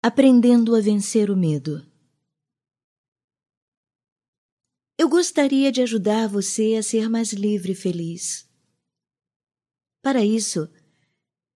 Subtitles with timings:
[0.00, 1.84] Aprendendo a vencer o medo.
[4.96, 8.48] Eu gostaria de ajudar você a ser mais livre e feliz.
[10.00, 10.68] Para isso,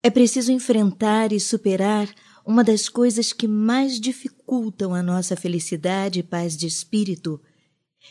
[0.02, 2.08] é preciso enfrentar e superar
[2.42, 7.38] uma das coisas que mais dificultam a nossa felicidade e paz de espírito,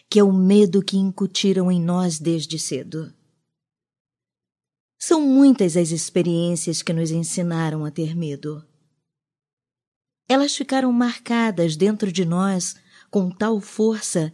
[0.08, 3.12] que é o medo que incutiram em nós desde cedo.
[4.96, 8.69] São muitas as experiências que nos ensinaram a ter medo.
[10.30, 12.76] Elas ficaram marcadas dentro de nós
[13.10, 14.32] com tal força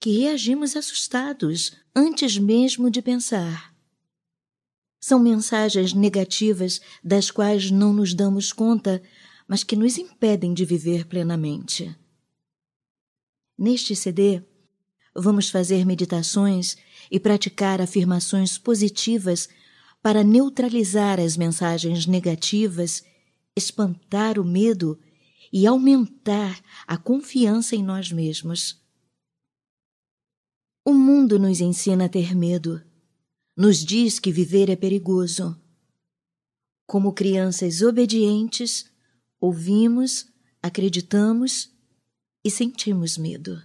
[0.00, 3.72] que reagimos assustados antes mesmo de pensar.
[5.00, 9.00] São mensagens negativas das quais não nos damos conta,
[9.46, 11.96] mas que nos impedem de viver plenamente.
[13.56, 14.42] Neste CD,
[15.14, 16.76] vamos fazer meditações
[17.08, 19.48] e praticar afirmações positivas
[20.02, 23.04] para neutralizar as mensagens negativas,
[23.56, 24.98] espantar o medo
[25.52, 28.80] e aumentar a confiança em nós mesmos.
[30.84, 32.82] O mundo nos ensina a ter medo,
[33.56, 35.60] nos diz que viver é perigoso.
[36.86, 38.90] Como crianças obedientes,
[39.38, 40.26] ouvimos,
[40.62, 41.70] acreditamos
[42.44, 43.62] e sentimos medo.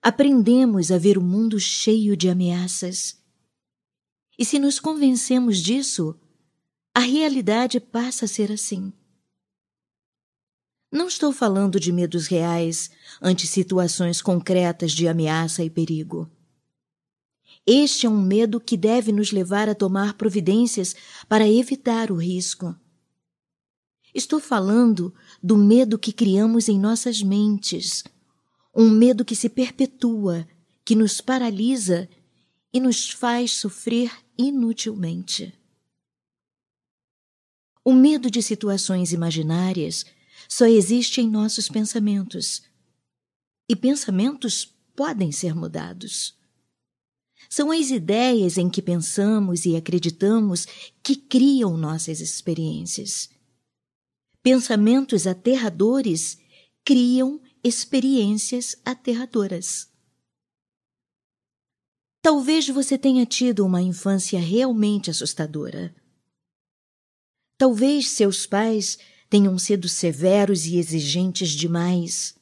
[0.00, 3.20] Aprendemos a ver o mundo cheio de ameaças.
[4.38, 6.18] E se nos convencemos disso,
[6.94, 8.92] a realidade passa a ser assim.
[10.90, 16.30] Não estou falando de medos reais ante situações concretas de ameaça e perigo.
[17.66, 20.94] Este é um medo que deve nos levar a tomar providências
[21.28, 22.74] para evitar o risco.
[24.14, 25.12] Estou falando
[25.42, 28.04] do medo que criamos em nossas mentes,
[28.74, 30.46] um medo que se perpetua,
[30.84, 32.08] que nos paralisa
[32.72, 35.52] e nos faz sofrer inutilmente.
[37.84, 40.06] O medo de situações imaginárias
[40.48, 42.62] só existe em nossos pensamentos.
[43.68, 46.36] E pensamentos podem ser mudados.
[47.48, 50.66] São as ideias em que pensamos e acreditamos
[51.02, 53.28] que criam nossas experiências.
[54.42, 56.38] Pensamentos aterradores
[56.84, 59.88] criam experiências aterradoras.
[62.22, 65.94] Talvez você tenha tido uma infância realmente assustadora.
[67.58, 68.98] Talvez seus pais
[69.28, 72.34] tenham sido severos e exigentes demais.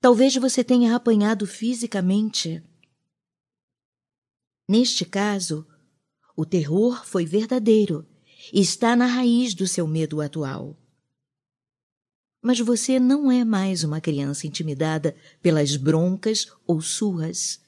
[0.00, 2.62] Talvez você tenha apanhado fisicamente.
[4.68, 5.66] Neste caso,
[6.36, 8.06] o terror foi verdadeiro
[8.52, 10.76] e está na raiz do seu medo atual.
[12.42, 17.60] Mas você não é mais uma criança intimidada pelas broncas ou surras.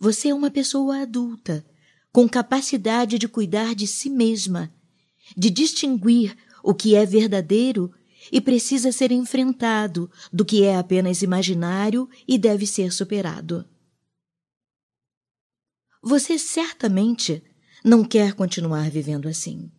[0.00, 1.64] Você é uma pessoa adulta,
[2.10, 4.72] com capacidade de cuidar de si mesma,
[5.36, 7.92] de distinguir o que é verdadeiro
[8.30, 13.68] e precisa ser enfrentado do que é apenas imaginário e deve ser superado.
[16.02, 17.42] Você certamente
[17.84, 19.70] não quer continuar vivendo assim.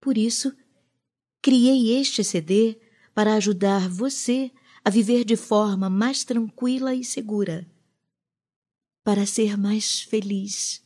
[0.00, 0.54] Por isso,
[1.42, 2.80] criei este CD
[3.14, 4.52] para ajudar você
[4.84, 7.68] a viver de forma mais tranquila e segura,
[9.02, 10.84] para ser mais feliz.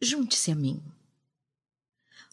[0.00, 0.82] Junte-se a mim.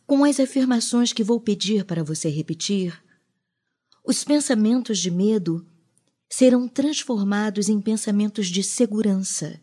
[0.07, 2.97] Com as afirmações que vou pedir para você repetir,
[4.05, 5.67] os pensamentos de medo
[6.29, 9.61] serão transformados em pensamentos de segurança.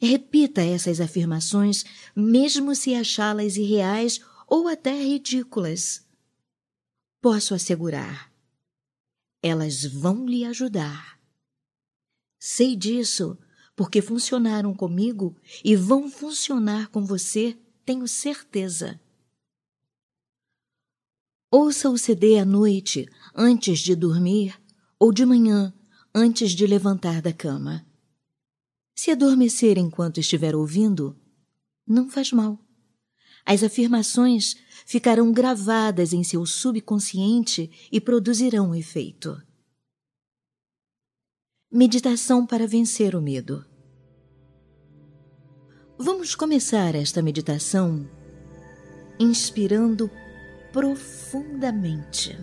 [0.00, 1.84] Repita essas afirmações,
[2.16, 6.04] mesmo se achá-las irreais ou até ridículas.
[7.20, 8.32] Posso assegurar,
[9.40, 11.20] elas vão lhe ajudar.
[12.40, 13.38] Sei disso
[13.76, 17.56] porque funcionaram comigo e vão funcionar com você
[17.88, 19.00] tenho certeza.
[21.50, 24.60] Ouça o CD à noite, antes de dormir,
[24.98, 25.72] ou de manhã,
[26.14, 27.86] antes de levantar da cama.
[28.94, 31.18] Se adormecer enquanto estiver ouvindo,
[31.86, 32.58] não faz mal.
[33.42, 39.42] As afirmações ficarão gravadas em seu subconsciente e produzirão efeito.
[41.72, 43.64] Meditação para vencer o medo.
[46.00, 48.08] Vamos começar esta meditação
[49.18, 50.08] inspirando
[50.72, 52.38] profundamente.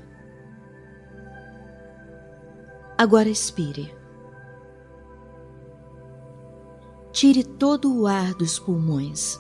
[2.98, 3.96] Agora expire.
[7.14, 9.40] Tire todo o ar dos pulmões.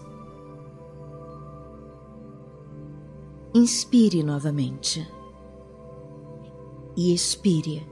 [3.53, 5.05] Inspire novamente.
[6.95, 7.85] E expire.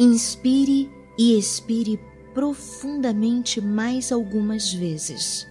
[0.00, 2.00] Inspire e expire
[2.34, 5.46] profundamente mais algumas vezes.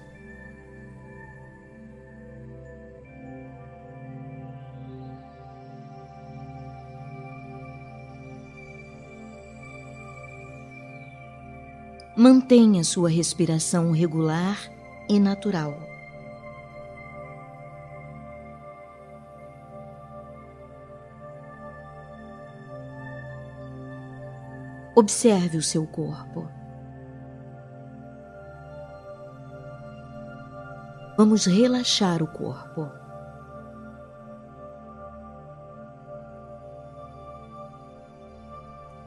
[12.19, 14.57] Mantenha sua respiração regular
[15.07, 15.77] e natural.
[24.95, 26.56] Observe o seu corpo.
[31.17, 32.91] Vamos relaxar o corpo.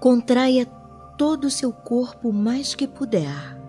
[0.01, 0.67] Contraia
[1.17, 3.61] todo o seu corpo o mais que puder.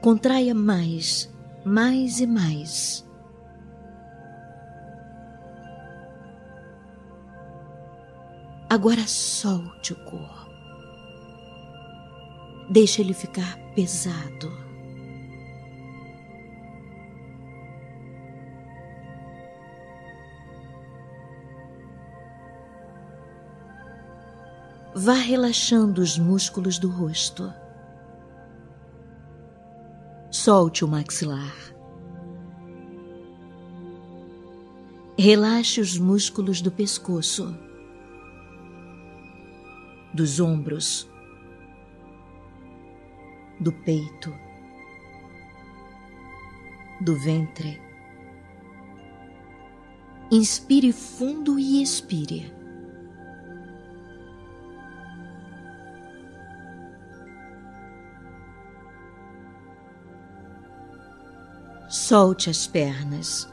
[0.00, 1.32] Contraia mais,
[1.64, 3.06] mais e mais.
[8.68, 10.45] Agora solte o corpo.
[12.68, 14.50] Deixe ele ficar pesado.
[24.94, 27.52] Vá relaxando os músculos do rosto.
[30.30, 31.54] Solte o maxilar.
[35.18, 37.56] Relaxe os músculos do pescoço
[40.16, 41.06] dos ombros,
[43.66, 44.32] do peito,
[47.00, 47.82] do ventre.
[50.30, 52.54] Inspire fundo e expire.
[61.88, 63.48] Solte as pernas.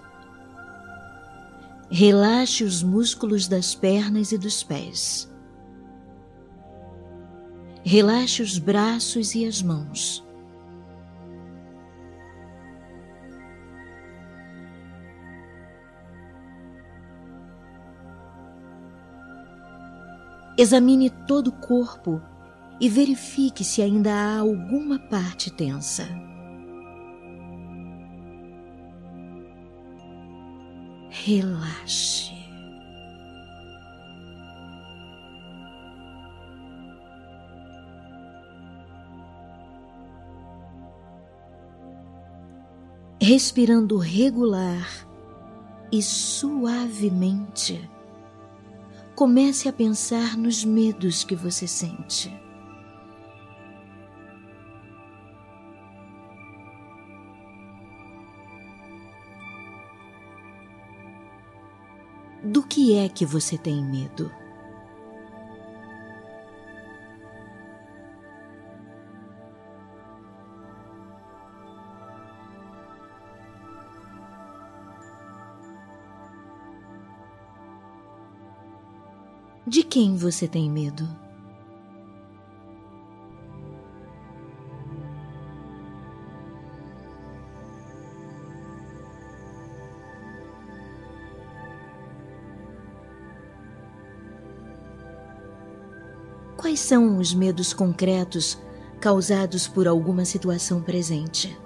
[1.89, 5.33] Relaxe os músculos das pernas e dos pés.
[7.86, 10.24] Relaxe os braços e as mãos.
[20.58, 22.22] Examine todo o corpo
[22.80, 26.08] e verifique se ainda há alguma parte tensa.
[31.10, 32.33] Relaxe.
[43.24, 45.08] Respirando regular
[45.90, 47.90] e suavemente,
[49.16, 52.30] comece a pensar nos medos que você sente.
[62.44, 64.43] Do que é que você tem medo?
[79.74, 81.04] De quem você tem medo?
[96.56, 98.60] Quais são os medos concretos
[99.02, 101.60] causados por alguma situação presente?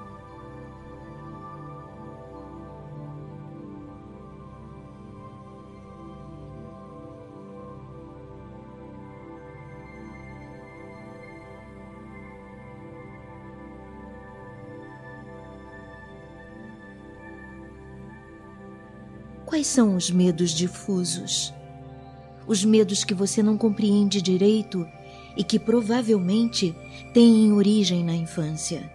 [19.68, 21.54] São os medos difusos?
[22.47, 24.88] Os medos que você não compreende direito
[25.36, 26.74] e que provavelmente
[27.14, 28.90] têm origem na infância.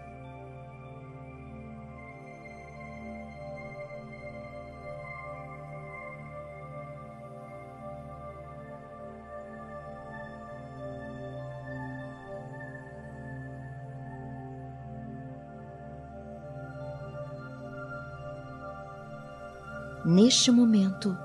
[20.22, 21.18] Neste momento,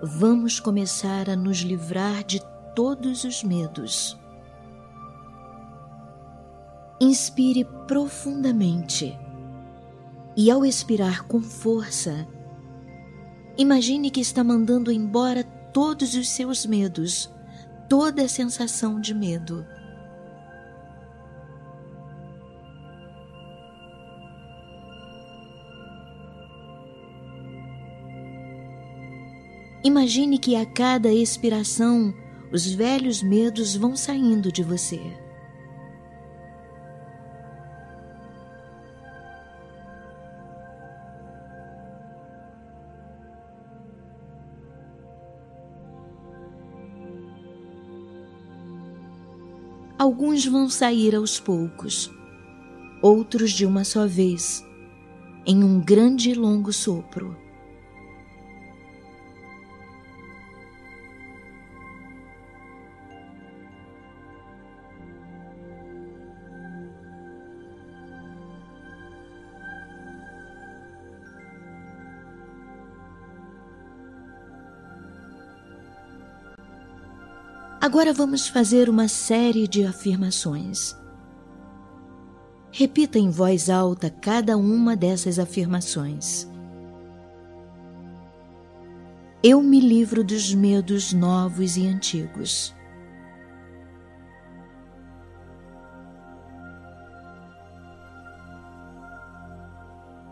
[0.00, 2.40] vamos começar a nos livrar de
[2.72, 4.16] todos os medos.
[7.00, 9.18] Inspire profundamente
[10.36, 12.24] e, ao expirar com força,
[13.58, 17.34] imagine que está mandando embora todos os seus medos,
[17.88, 19.66] toda a sensação de medo.
[29.86, 32.14] Imagine que a cada expiração
[32.50, 34.98] os velhos medos vão saindo de você.
[49.98, 52.10] Alguns vão sair aos poucos,
[53.02, 54.64] outros de uma só vez,
[55.44, 57.43] em um grande e longo sopro.
[77.84, 80.96] Agora vamos fazer uma série de afirmações.
[82.72, 86.48] Repita em voz alta cada uma dessas afirmações.
[89.42, 92.74] Eu me livro dos medos novos e antigos.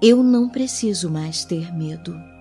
[0.01, 2.32] Eu não preciso mais ter medo.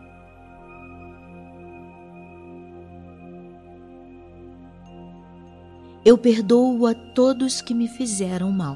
[6.03, 8.75] Eu perdoo a todos que me fizeram mal.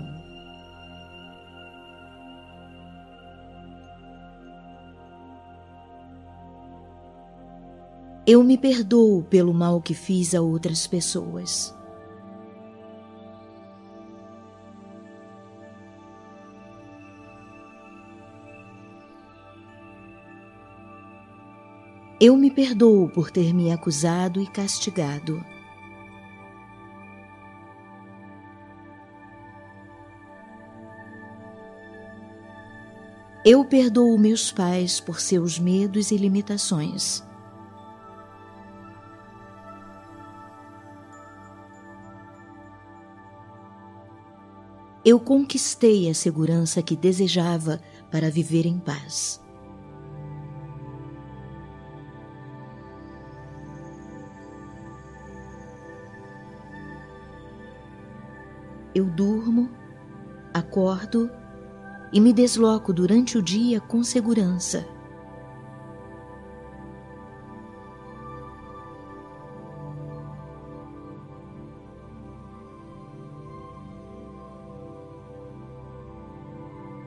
[8.28, 11.76] Eu me perdoo pelo mal que fiz a outras pessoas.
[22.22, 25.44] Eu me perdoo por ter me acusado e castigado.
[33.48, 37.24] Eu perdoo meus pais por seus medos e limitações.
[45.06, 49.40] Eu conquistei a segurança que desejava para viver em paz.
[58.96, 59.70] Eu durmo,
[60.52, 61.30] acordo
[62.16, 64.88] e me desloco durante o dia com segurança.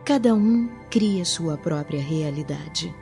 [0.04, 2.94] Cada um cria sua própria realidade.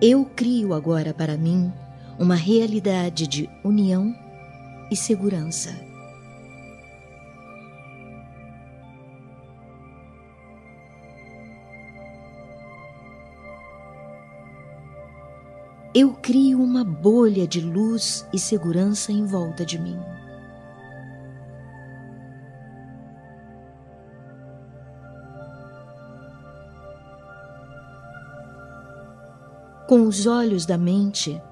[0.00, 1.72] Eu crio agora para mim
[2.22, 4.14] uma realidade de união
[4.88, 5.70] e segurança.
[15.92, 19.98] Eu crio uma bolha de luz e segurança em volta de mim.
[29.88, 31.42] Com os olhos da mente,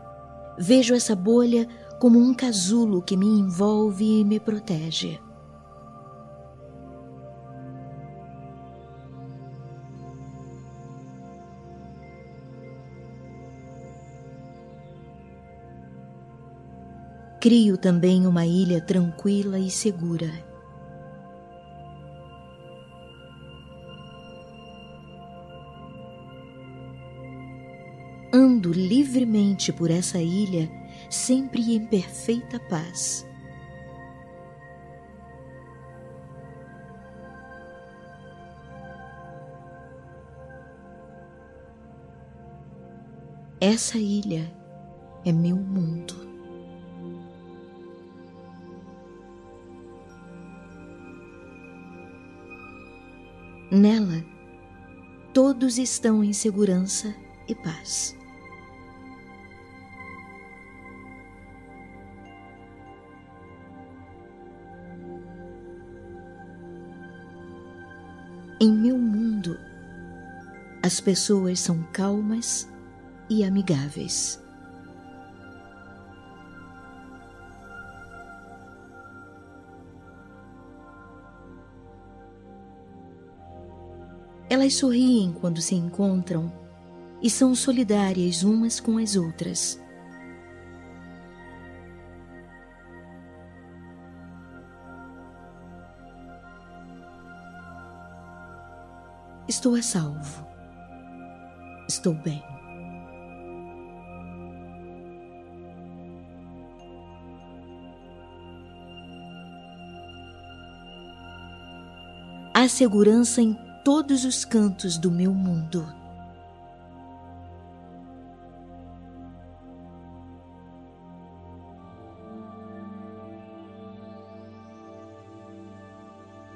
[0.63, 1.67] Vejo essa bolha
[1.99, 5.19] como um casulo que me envolve e me protege.
[17.41, 20.50] Crio também uma ilha tranquila e segura.
[28.61, 30.71] Ando livremente por essa ilha,
[31.09, 33.27] sempre em perfeita paz.
[43.59, 44.53] Essa ilha
[45.25, 46.29] é meu mundo.
[53.71, 54.25] Nela,
[55.33, 57.15] todos estão em segurança
[57.49, 58.20] e paz.
[68.63, 69.59] Em meu mundo,
[70.83, 72.71] as pessoas são calmas
[73.31, 74.39] e amigáveis.
[84.51, 86.53] Elas sorriem quando se encontram
[87.23, 89.81] e são solidárias umas com as outras.
[99.61, 100.47] Estou a salvo.
[101.87, 102.43] Estou bem.
[112.55, 115.87] Há segurança em todos os cantos do meu mundo.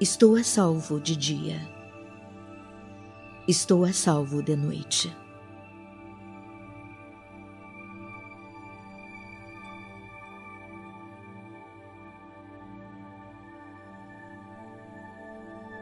[0.00, 1.83] Estou a salvo de dia.
[3.46, 5.14] Estou a salvo de noite.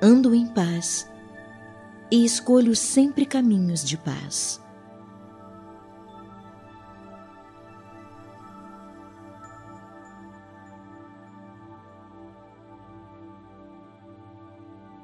[0.02, 1.08] Ando em paz
[2.10, 4.60] e escolho sempre caminhos de paz.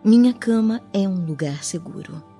[0.04, 2.37] Minha cama é um lugar seguro.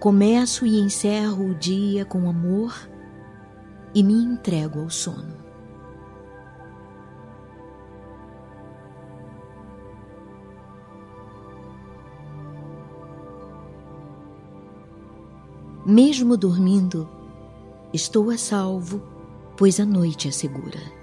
[0.00, 2.88] Começo e encerro o dia com amor
[3.94, 5.36] e me entrego ao sono.
[15.84, 17.08] Mesmo dormindo,
[17.92, 19.02] estou a salvo
[19.58, 20.97] pois a noite é segura.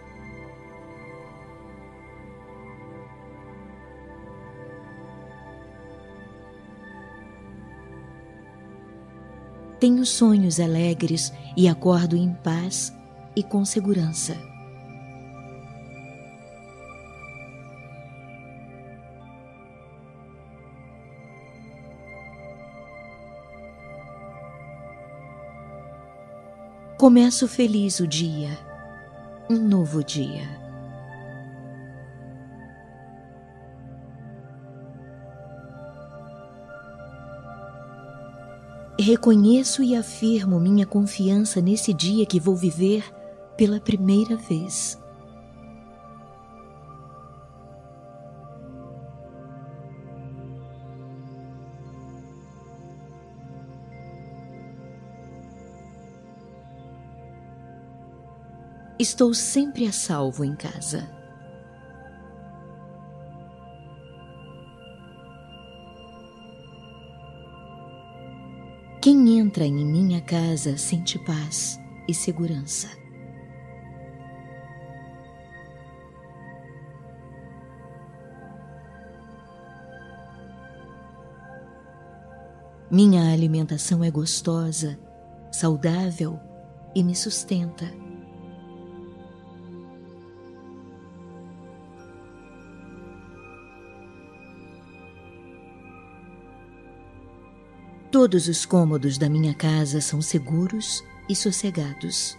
[9.79, 12.93] Tenho sonhos alegres e acordo em paz
[13.35, 14.35] e com segurança.
[26.97, 28.57] Começo feliz o dia,
[29.49, 30.64] um novo dia.
[38.97, 43.03] Reconheço e afirmo minha confiança nesse dia que vou viver
[43.57, 44.97] pela primeira vez.
[58.97, 61.14] Estou sempre a salvo em casa.
[69.05, 72.89] Quem entra em minha casa sente paz e segurança.
[82.89, 84.97] Minha alimentação é gostosa,
[85.51, 86.39] saudável
[86.95, 87.85] e me sustenta.
[98.15, 102.37] Todos os cômodos da minha casa são seguros e sossegados.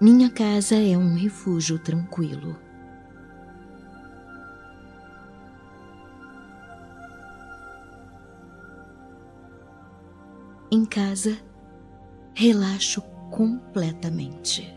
[0.00, 2.56] Minha casa é um refúgio tranquilo.
[10.70, 11.36] Em casa,
[12.32, 14.73] relaxo completamente.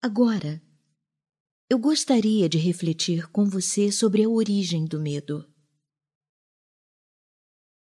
[0.00, 0.62] Agora,
[1.68, 5.44] eu gostaria de refletir com você sobre a origem do medo.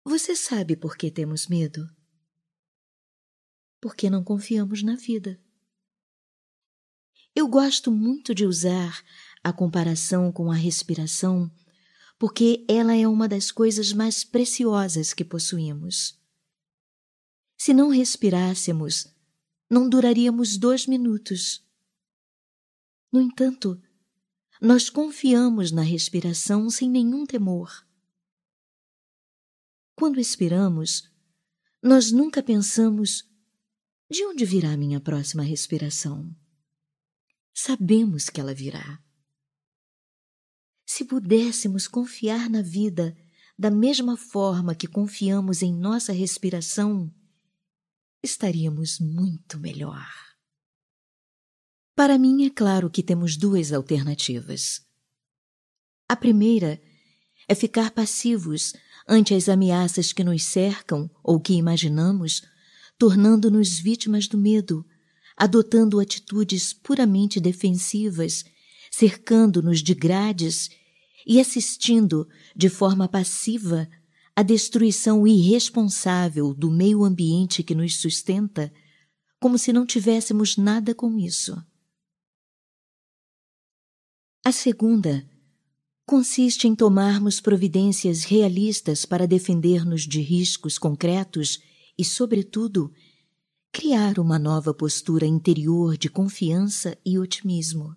[0.06, 1.86] Você sabe por que temos medo?
[3.82, 5.38] Porque não confiamos na vida.
[7.36, 9.04] Eu gosto muito de usar
[9.44, 11.52] a comparação com a respiração,
[12.18, 16.18] porque ela é uma das coisas mais preciosas que possuímos.
[17.58, 19.14] Se não respirássemos,
[19.70, 21.65] não duraríamos dois minutos
[23.16, 23.82] no entanto,
[24.62, 27.88] nós confiamos na respiração sem nenhum temor.
[29.96, 31.10] Quando expiramos,
[31.82, 33.24] nós nunca pensamos:
[34.12, 36.36] de onde virá minha próxima respiração?
[37.54, 39.02] Sabemos que ela virá.
[40.86, 43.18] Se pudéssemos confiar na vida
[43.58, 47.10] da mesma forma que confiamos em nossa respiração,
[48.22, 50.35] estaríamos muito melhor.
[51.96, 54.82] Para mim, é claro que temos duas alternativas.
[56.10, 56.82] A primeira
[57.48, 58.74] é ficar passivos
[59.08, 62.42] ante as ameaças que nos cercam ou que imaginamos,
[62.98, 64.86] tornando-nos vítimas do medo,
[65.38, 68.44] adotando atitudes puramente defensivas,
[68.92, 70.70] cercando-nos de grades
[71.26, 73.88] e assistindo de forma passiva
[74.36, 78.70] à destruição irresponsável do meio ambiente que nos sustenta
[79.40, 81.56] como se não tivéssemos nada com isso.
[84.48, 85.28] A segunda
[86.06, 91.60] consiste em tomarmos providências realistas para defender-nos de riscos concretos
[91.98, 92.94] e, sobretudo,
[93.72, 97.96] criar uma nova postura interior de confiança e otimismo.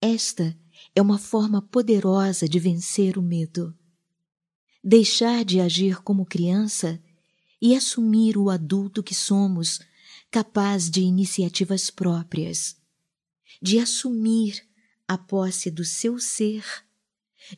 [0.00, 0.56] Esta
[0.94, 3.76] é uma forma poderosa de vencer o medo.
[4.84, 7.02] Deixar de agir como criança
[7.60, 9.80] e assumir o adulto que somos,
[10.30, 12.79] capaz de iniciativas próprias,
[13.60, 14.66] de assumir
[15.06, 16.64] a posse do seu ser,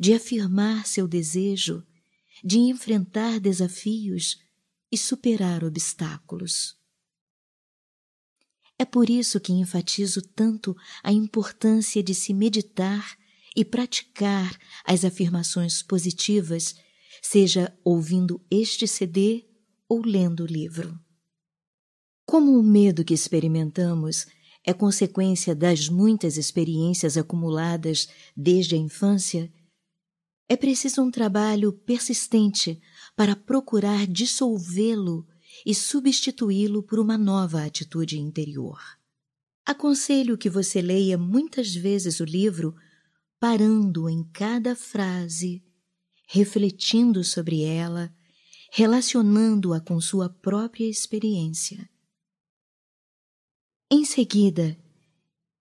[0.01, 1.87] de afirmar seu desejo,
[2.43, 4.39] de enfrentar desafios
[4.91, 6.77] e superar obstáculos.
[8.79, 13.17] É por isso que enfatizo tanto a importância de se meditar
[13.55, 16.75] e praticar as afirmações positivas,
[17.23, 19.47] seja ouvindo este CD
[19.89, 20.99] ou lendo o livro.
[22.25, 24.27] Como o medo que experimentamos
[24.65, 29.53] é consequência das muitas experiências acumuladas desde a infância,
[30.49, 32.81] é preciso um trabalho persistente
[33.17, 35.27] para procurar dissolvê-lo
[35.65, 38.81] e substituí-lo por uma nova atitude interior.
[39.65, 42.75] Aconselho que você leia muitas vezes o livro
[43.39, 45.65] parando em cada frase,
[46.29, 48.13] refletindo sobre ela,
[48.73, 51.89] relacionando-a com sua própria experiência.
[53.95, 54.75] Em seguida,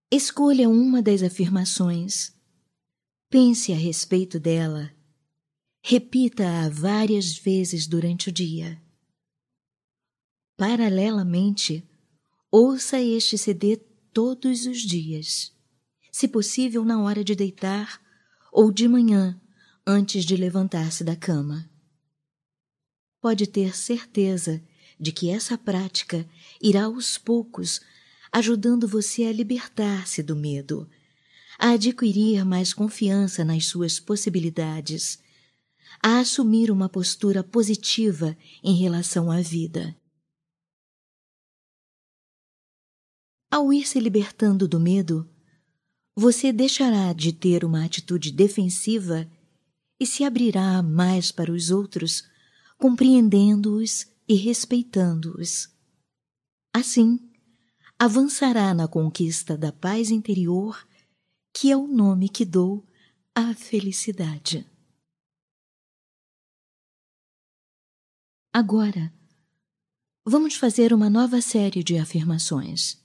[0.10, 2.32] escolha uma das afirmações,
[3.30, 4.90] pense a respeito dela,
[5.84, 8.82] repita-a várias vezes durante o dia.
[10.56, 11.86] Paralelamente,
[12.50, 13.76] ouça este CD
[14.14, 15.52] todos os dias,
[16.10, 18.02] se possível na hora de deitar
[18.50, 19.42] ou de manhã
[19.86, 21.70] antes de levantar-se da cama.
[23.20, 24.64] Pode ter certeza
[24.98, 26.26] de que essa prática
[26.62, 27.82] irá aos poucos
[28.32, 30.90] ajudando você a libertar-se do medo,
[31.60, 35.20] a adquirir mais confiança nas suas possibilidades,
[36.02, 39.96] a assumir uma postura positiva em relação à vida.
[43.52, 45.30] Ao ir se libertando do medo,
[46.16, 49.30] você deixará de ter uma atitude defensiva
[50.00, 52.24] e se abrirá mais para os outros,
[52.78, 55.70] compreendendo-os e respeitando-os.
[56.74, 57.20] Assim,
[58.04, 60.88] avançará na conquista da paz interior,
[61.54, 62.84] que é o nome que dou
[63.36, 64.68] à felicidade.
[68.52, 69.14] Agora,
[70.26, 73.00] vamos fazer uma nova série de afirmações.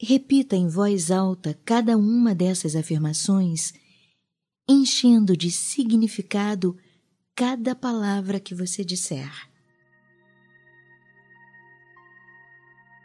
[0.00, 3.72] Repita em voz alta cada uma dessas afirmações,
[4.68, 6.78] enchendo de significado
[7.34, 9.49] cada palavra que você disser.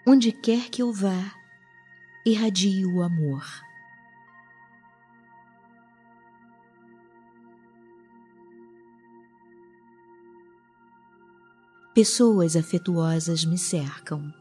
[0.07, 1.33] Onde quer que eu vá,
[2.23, 3.43] irradie o amor.
[11.95, 14.31] Pessoas afetuosas me cercam.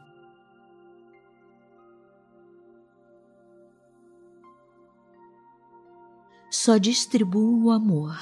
[6.50, 8.18] Só distribuo o amor.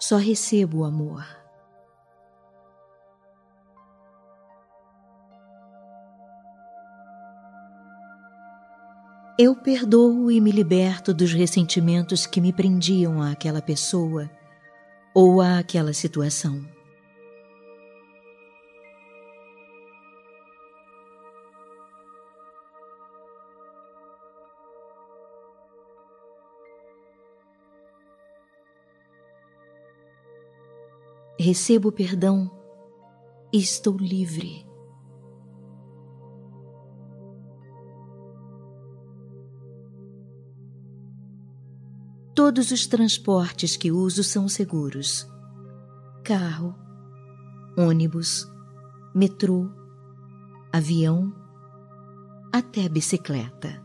[0.00, 1.45] Só recebo o amor.
[9.38, 14.30] Eu perdoo e me liberto dos ressentimentos que me prendiam àquela pessoa
[15.14, 16.64] ou àquela situação.
[31.38, 32.50] Recebo perdão
[33.52, 34.66] e estou livre.
[42.36, 45.26] Todos os transportes que uso são seguros:
[46.22, 46.76] carro,
[47.78, 48.46] ônibus,
[49.14, 49.70] metrô,
[50.70, 51.34] avião,
[52.52, 53.82] até bicicleta.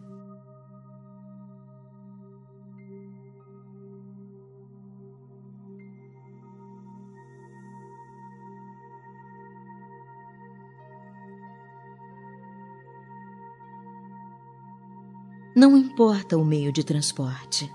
[15.55, 17.71] Não importa o meio de transporte.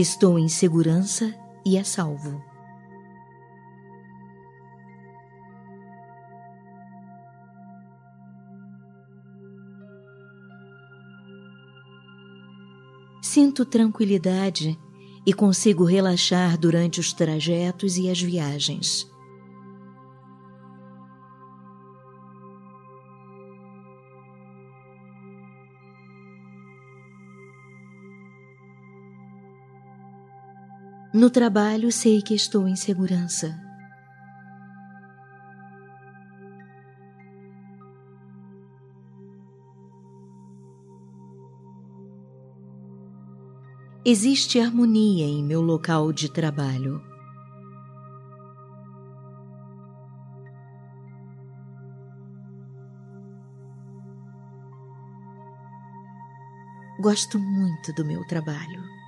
[0.00, 2.42] Estou em segurança e a salvo.
[13.20, 14.74] Sinto tranquilidade
[15.26, 19.06] e consigo relaxar durante os trajetos e as viagens.
[31.20, 33.54] No trabalho sei que estou em segurança.
[44.02, 47.02] Existe harmonia em meu local de trabalho.
[56.98, 58.99] Gosto muito do meu trabalho.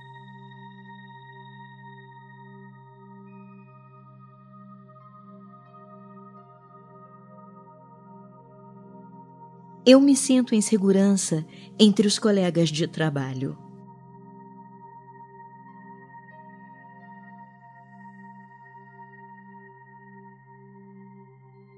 [9.85, 11.45] Eu me sinto em segurança
[11.77, 13.57] entre os colegas de trabalho.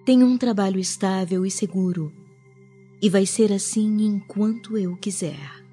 [0.05, 2.13] Tenho um trabalho estável e seguro,
[3.01, 5.64] e vai ser assim enquanto eu quiser.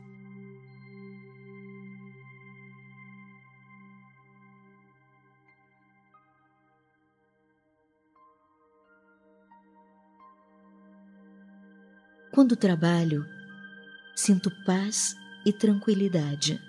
[12.43, 13.25] Quando trabalho,
[14.17, 15.15] sinto paz
[15.47, 16.61] e tranquilidade.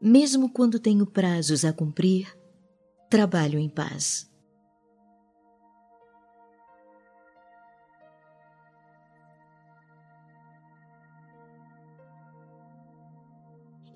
[0.00, 2.32] Mesmo quando tenho prazos a cumprir,
[3.10, 4.32] trabalho em paz.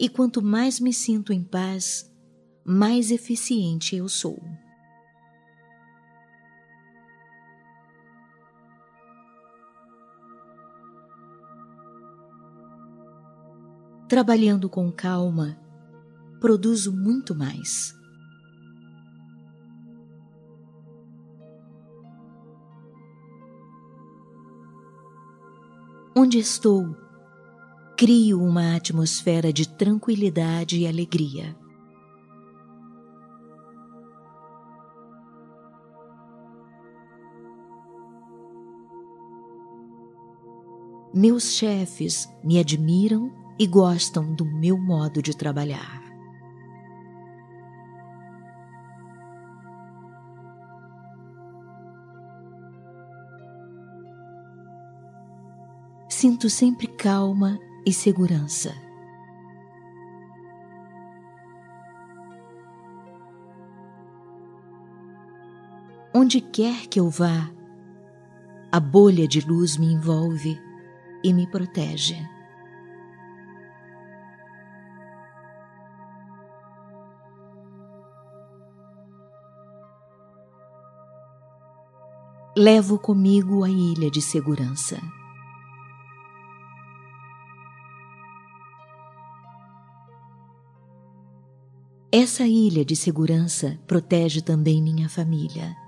[0.01, 2.10] E quanto mais me sinto em paz,
[2.65, 4.43] mais eficiente eu sou.
[14.09, 15.57] Trabalhando com calma,
[16.41, 17.95] produzo muito mais.
[26.17, 26.97] Onde estou,
[27.97, 31.57] crio uma atmosfera de tranquilidade e alegria.
[41.13, 46.01] Meus chefes me admiram e gostam do meu modo de trabalhar.
[56.09, 58.73] Sinto sempre calma e segurança.
[66.15, 67.51] Onde quer que eu vá,
[68.71, 70.70] a bolha de luz me envolve
[71.23, 72.17] e me protege.
[82.57, 85.01] Levo comigo a ilha de segurança.
[92.13, 95.80] Essa ilha de segurança protege também minha família.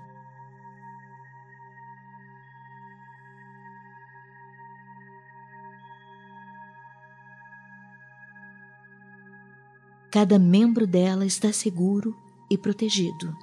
[10.13, 12.15] Cada membro dela está seguro
[12.47, 13.35] e protegido.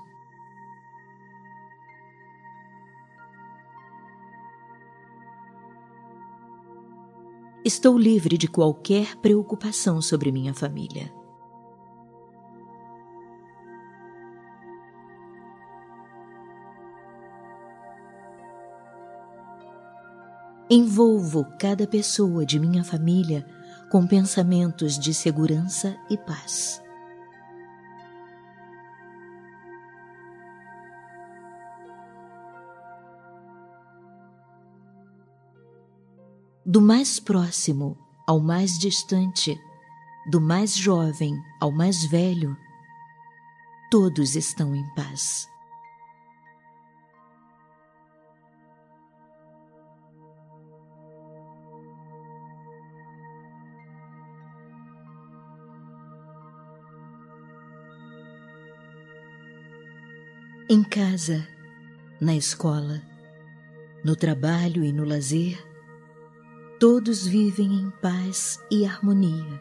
[7.64, 11.12] Estou livre de qualquer preocupação sobre minha família.
[20.70, 23.44] Envolvo cada pessoa de minha família
[23.90, 26.80] com pensamentos de segurança e paz.
[36.64, 37.98] Do mais próximo
[38.28, 39.60] ao mais distante,
[40.30, 42.56] do mais jovem ao mais velho,
[43.90, 45.48] todos estão em paz.
[60.72, 61.44] Em casa,
[62.20, 63.02] na escola,
[64.04, 65.58] no trabalho e no lazer,
[66.78, 69.60] todos vivem em paz e harmonia.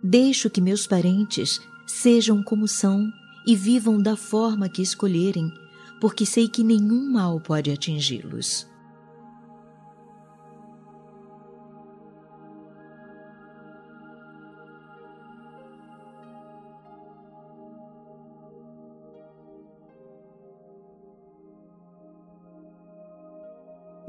[0.00, 3.04] Deixo que meus parentes sejam como são
[3.48, 5.52] e vivam da forma que escolherem,
[6.00, 8.70] porque sei que nenhum mal pode atingi-los.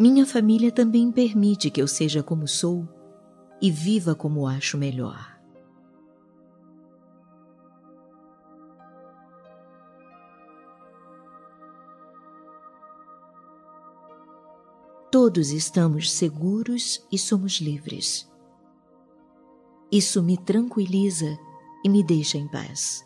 [0.04, 2.86] Minha família também permite que eu seja como sou
[3.62, 5.40] e viva como acho melhor.
[15.10, 18.30] Todos estamos seguros e somos livres.
[19.90, 21.40] Isso me tranquiliza
[21.82, 23.06] e me deixa em paz.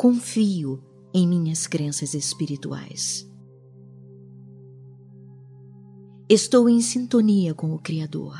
[0.00, 0.82] Confio
[1.12, 3.30] em minhas crenças espirituais.
[6.26, 8.34] Estou em sintonia com o Criador.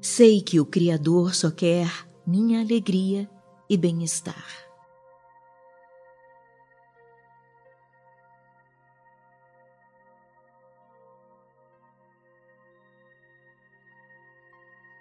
[0.00, 1.90] Sei que o Criador só quer
[2.24, 3.28] minha alegria
[3.68, 4.67] e bem-estar.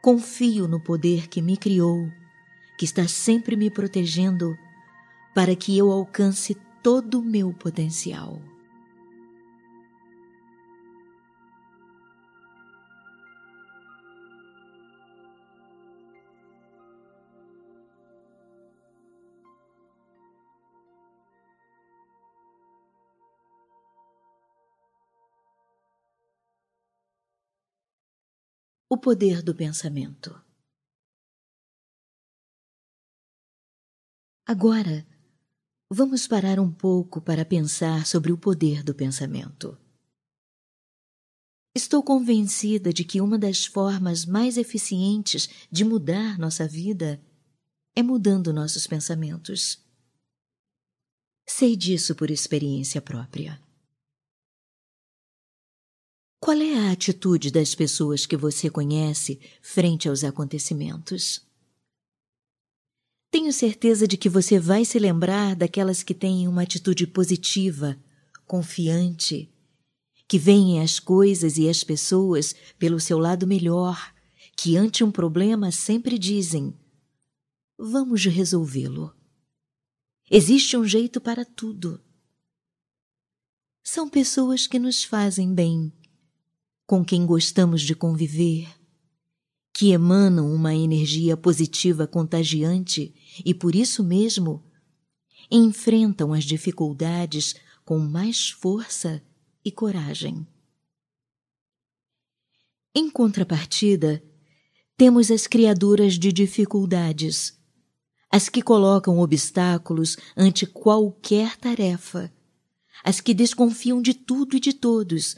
[0.08, 2.10] Confio no poder que me criou,
[2.78, 4.58] que está sempre me protegendo
[5.36, 8.42] para que eu alcance todo o meu potencial.
[28.90, 30.42] O poder do pensamento.
[34.46, 35.06] Agora,
[35.92, 39.78] vamos parar um pouco para pensar sobre o poder do pensamento.
[41.76, 47.22] Estou convencida de que uma das formas mais eficientes de mudar nossa vida
[47.94, 49.86] é mudando nossos pensamentos.
[51.46, 53.62] Sei disso por experiência própria.
[56.40, 61.42] Qual é a atitude das pessoas que você conhece frente aos acontecimentos?
[63.32, 67.98] Tenho certeza de que você vai se lembrar daquelas que têm uma atitude positiva,
[68.46, 69.52] confiante,
[70.28, 74.14] que veem as coisas e as pessoas pelo seu lado melhor,
[74.56, 76.74] que ante um problema sempre dizem:
[77.78, 79.14] Vamos resolvê-lo.
[80.30, 82.00] Existe um jeito para tudo.
[83.84, 85.92] São pessoas que nos fazem bem
[86.88, 88.74] com quem gostamos de conviver,
[89.74, 93.14] que emanam uma energia positiva contagiante
[93.46, 94.64] e, por isso mesmo,
[95.52, 99.22] enfrentam as dificuldades com mais força
[99.64, 100.48] e coragem.
[102.96, 104.24] Em contrapartida,
[104.96, 107.60] temos as criaduras de dificuldades,
[108.32, 112.34] as que colocam obstáculos ante qualquer tarefa,
[113.04, 115.36] as que desconfiam de tudo e de todos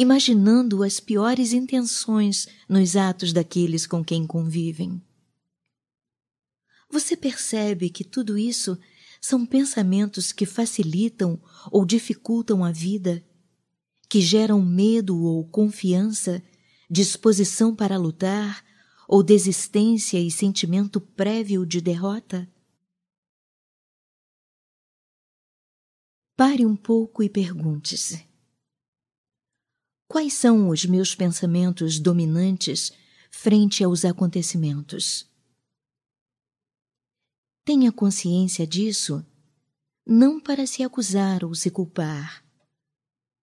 [0.00, 4.98] imaginando as piores intenções nos atos daqueles com quem convivem.
[6.88, 8.78] Você percebe que tudo isso
[9.20, 11.38] são pensamentos que facilitam
[11.70, 13.22] ou dificultam a vida,
[14.08, 16.42] que geram medo ou confiança,
[16.90, 18.64] disposição para lutar
[19.06, 22.48] ou desistência e sentimento prévio de derrota?
[26.34, 28.29] Pare um pouco e pergunte-se:
[30.10, 32.90] Quais são os meus pensamentos dominantes
[33.30, 35.30] frente aos acontecimentos?
[37.64, 39.24] Tenha consciência disso,
[40.04, 42.44] não para se acusar ou se culpar,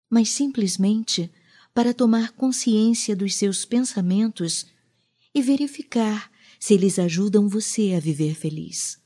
[0.10, 1.32] mas simplesmente
[1.74, 4.66] para tomar consciência dos seus pensamentos
[5.34, 9.02] e verificar se eles ajudam você a viver feliz.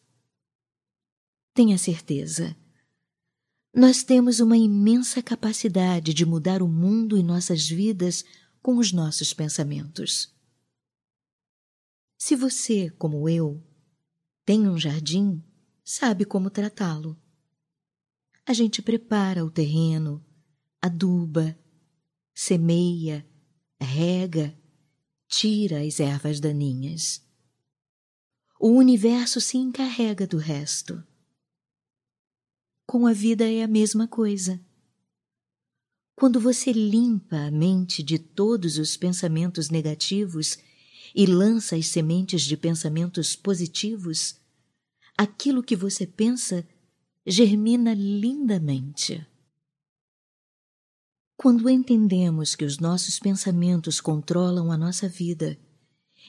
[1.54, 2.58] Tenha certeza
[3.74, 8.24] nós temos uma imensa capacidade de mudar o mundo e nossas vidas
[8.62, 10.36] com os nossos pensamentos.
[12.18, 13.64] Se você, como eu,
[14.46, 15.42] tem um jardim,
[15.84, 17.18] sabe como tratá-lo.
[18.46, 20.24] A gente prepara o terreno,
[20.82, 21.58] aduba,
[22.34, 23.26] semeia,
[23.80, 24.54] rega,
[25.28, 27.26] tira as ervas daninhas.
[28.60, 31.02] O universo se encarrega do resto
[32.92, 34.60] com a vida é a mesma coisa.
[36.14, 40.58] Quando você limpa a mente de todos os pensamentos negativos
[41.16, 44.36] e lança as sementes de pensamentos positivos,
[45.18, 46.68] aquilo que você pensa
[47.26, 49.26] germina lindamente.
[51.38, 55.58] Quando entendemos que os nossos pensamentos controlam a nossa vida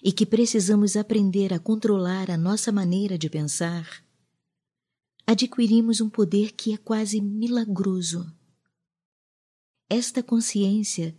[0.01, 4.05] e que precisamos aprender a controlar a nossa maneira de pensar,
[5.33, 8.31] adquirimos um poder que é quase milagroso.
[9.89, 11.17] Esta consciência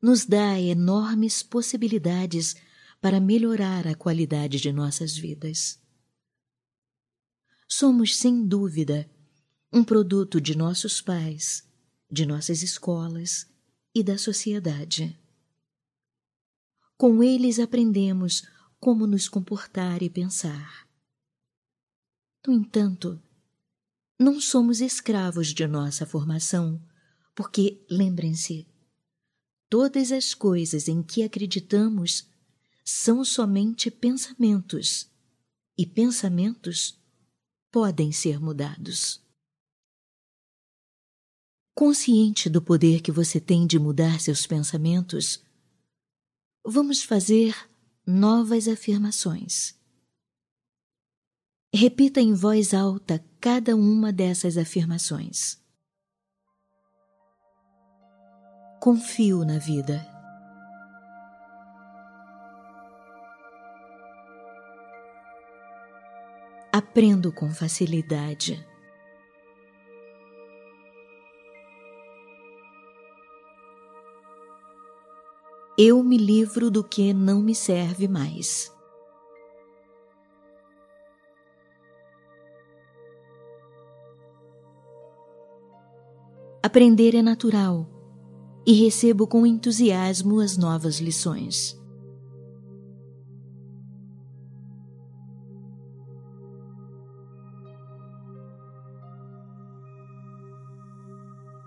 [0.00, 2.54] nos dá enormes possibilidades
[3.00, 5.80] para melhorar a qualidade de nossas vidas.
[7.66, 9.10] Somos, sem dúvida,
[9.72, 11.66] um produto de nossos pais,
[12.10, 13.50] de nossas escolas
[13.94, 15.18] e da sociedade.
[16.96, 18.46] Com eles aprendemos
[18.78, 20.86] como nos comportar e pensar.
[22.46, 23.20] No entanto,
[24.18, 26.82] não somos escravos de nossa formação,
[27.34, 28.66] porque, lembrem-se,
[29.68, 32.26] todas as coisas em que acreditamos
[32.84, 35.10] são somente pensamentos,
[35.76, 36.98] e pensamentos
[37.70, 39.20] podem ser mudados.
[41.74, 45.44] Consciente do poder que você tem de mudar seus pensamentos,
[46.64, 47.54] vamos fazer
[48.06, 49.75] novas afirmações.
[51.78, 55.58] Repita em voz alta cada uma dessas afirmações.
[58.80, 60.00] Confio na vida.
[66.72, 68.66] Aprendo com facilidade.
[75.78, 78.74] eu me livro do que não me serve mais.
[86.66, 87.88] Aprender é natural
[88.66, 91.80] e recebo com entusiasmo as novas lições.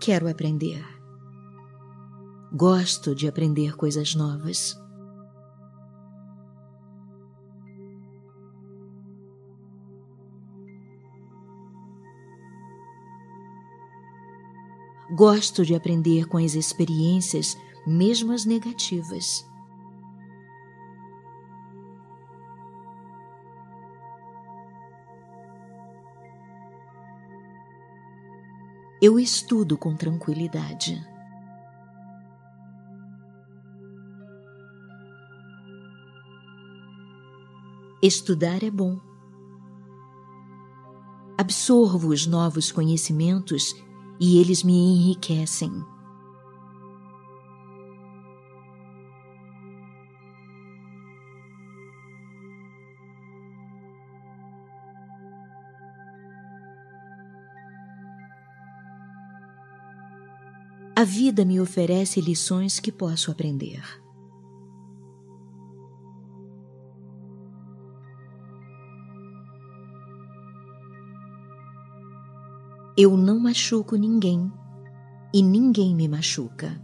[0.02, 0.84] Quero aprender.
[2.52, 4.78] Gosto de aprender coisas novas.
[15.20, 19.46] Gosto de aprender com as experiências, mesmo as negativas.
[29.02, 31.06] Eu estudo com tranquilidade.
[38.02, 38.98] Estudar é bom.
[41.38, 43.76] Absorvo os novos conhecimentos
[44.20, 45.72] e eles me enriquecem.
[60.96, 63.82] A vida me oferece lições que posso aprender.
[73.02, 74.52] Eu não machuco ninguém
[75.34, 76.78] e ninguém me machuca.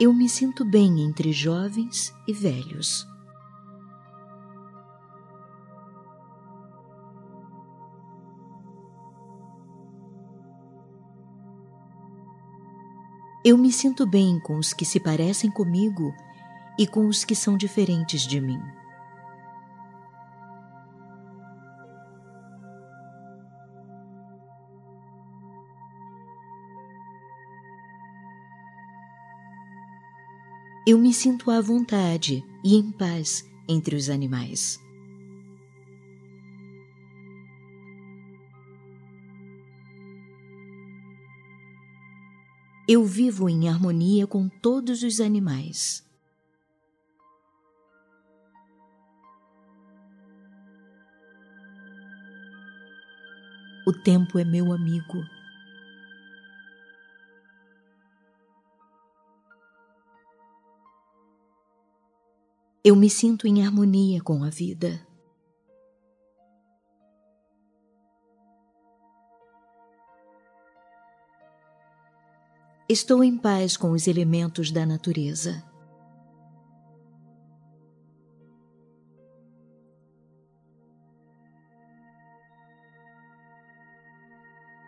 [0.00, 3.06] Eu me sinto bem entre jovens e velhos.
[13.44, 16.10] Eu me sinto bem com os que se parecem comigo
[16.78, 18.60] e com os que são diferentes de mim.
[30.84, 34.80] Eu me sinto à vontade e em paz entre os animais.
[42.88, 46.04] Eu vivo em harmonia com todos os animais.
[53.92, 55.22] O tempo é meu amigo.
[62.82, 65.06] Eu me sinto em harmonia com a vida.
[72.88, 75.62] Estou em paz com os elementos da natureza.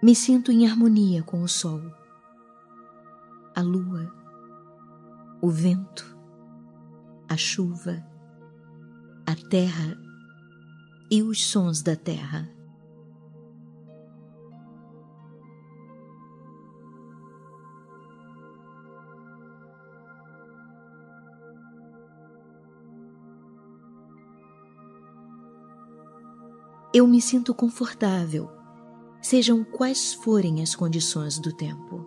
[0.05, 1.81] Me sinto em harmonia com o sol,
[3.57, 4.15] a lua,
[5.41, 6.15] o vento,
[7.27, 8.07] a chuva,
[9.27, 9.99] a terra
[11.11, 12.47] e os sons da terra.
[26.93, 28.64] Eu me sinto confortável,
[29.25, 32.07] sejam quais forem as condições do tempo.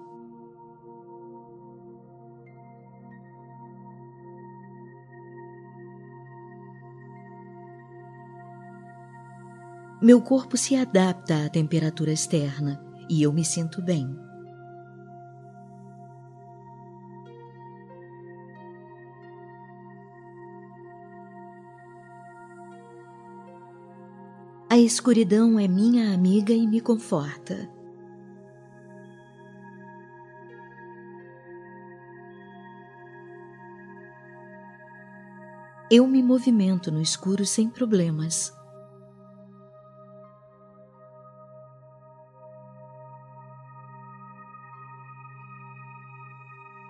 [9.99, 14.26] Meu corpo se adapta à temperatura externa e eu me sinto bem.
[24.77, 27.67] A escuridão é minha amiga e me conforta.
[35.89, 38.53] Eu me movimento no escuro sem problemas.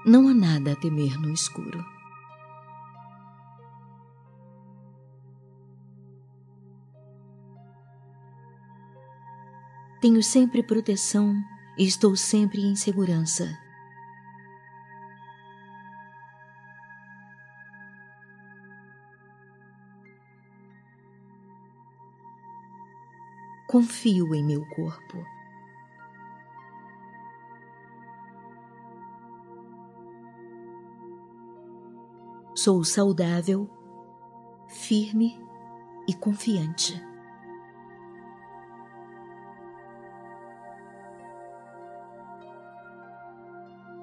[0.06, 1.97] Não há nada a temer no escuro.
[10.00, 11.34] Tenho sempre proteção
[11.76, 13.58] e estou sempre em segurança.
[23.68, 25.26] Confio em meu corpo.
[32.56, 33.70] Sou saudável,
[34.68, 35.40] firme
[36.08, 37.07] e confiante.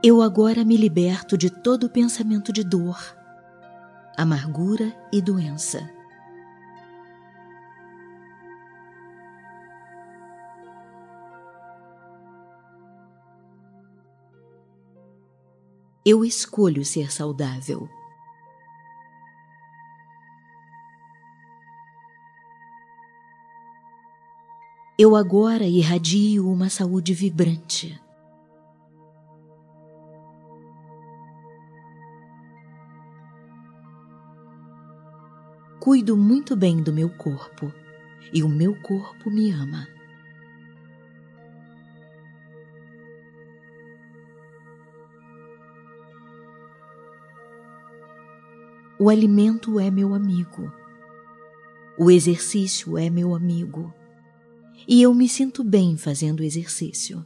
[0.06, 2.98] Eu agora me liberto de todo pensamento de dor,
[4.18, 5.90] amargura e doença.
[16.04, 17.88] Eu escolho ser saudável.
[24.98, 28.03] Eu agora irradio uma saúde vibrante.
[35.84, 37.70] Cuido muito bem do meu corpo
[38.32, 39.86] e o meu corpo me ama.
[48.98, 50.72] O alimento é meu amigo.
[51.98, 53.92] O exercício é meu amigo
[54.88, 57.22] e eu me sinto bem fazendo exercício.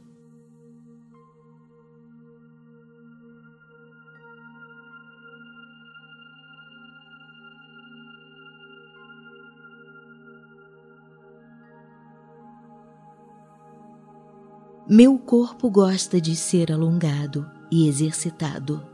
[14.99, 18.85] Meu corpo gosta de ser alongado e exercitado.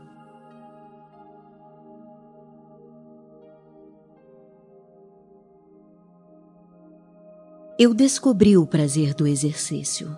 [7.76, 10.16] eu descobri o prazer do exercício.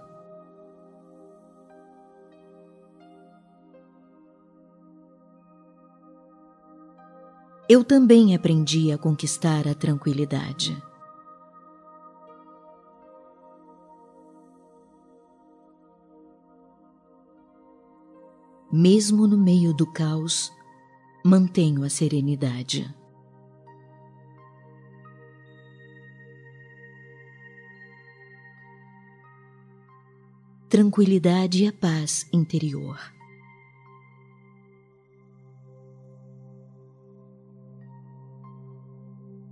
[7.67, 10.88] Eu também aprendi a conquistar a tranquilidade.
[18.71, 20.53] Mesmo no meio do caos,
[21.25, 22.95] mantenho a serenidade.
[30.69, 33.01] tranquilidade e a paz interior.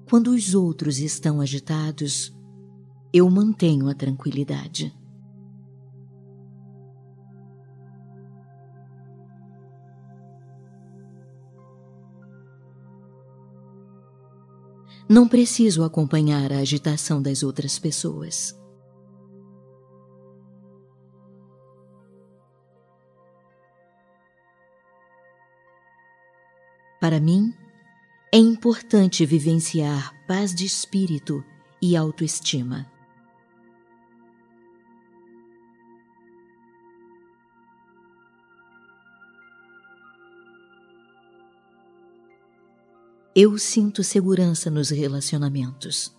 [0.09, 2.33] Quando os outros estão agitados,
[3.13, 4.95] eu mantenho a tranquilidade.
[15.09, 18.59] Não preciso acompanhar a agitação das outras pessoas.
[27.01, 27.55] Para mim,
[28.33, 31.45] é importante vivenciar paz de espírito
[31.81, 32.96] e autoestima.
[43.39, 46.17] Eu sinto segurança nos relacionamentos.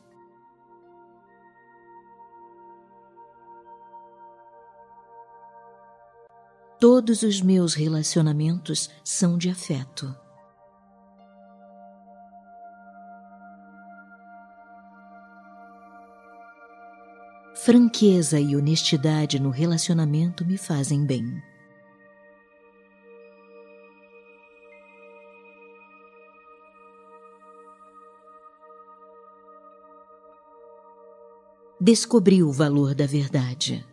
[6.79, 10.15] Todos os meus relacionamentos são de afeto.
[17.55, 21.41] Franqueza e honestidade no relacionamento me fazem bem.
[31.87, 33.87] Descobri o valor da verdade.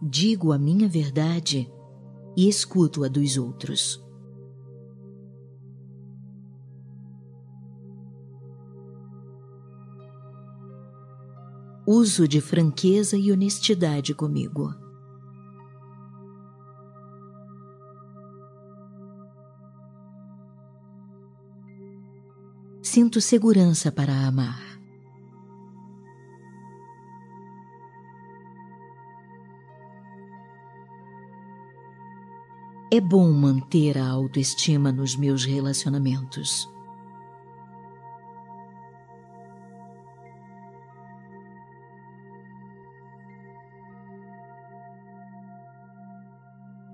[0.00, 1.70] Digo a minha verdade
[2.34, 4.02] e escuto a dos outros.
[11.86, 14.83] Uso de franqueza e honestidade comigo.
[22.94, 24.62] Sinto segurança para amar.
[32.92, 36.70] É bom manter a autoestima nos meus relacionamentos.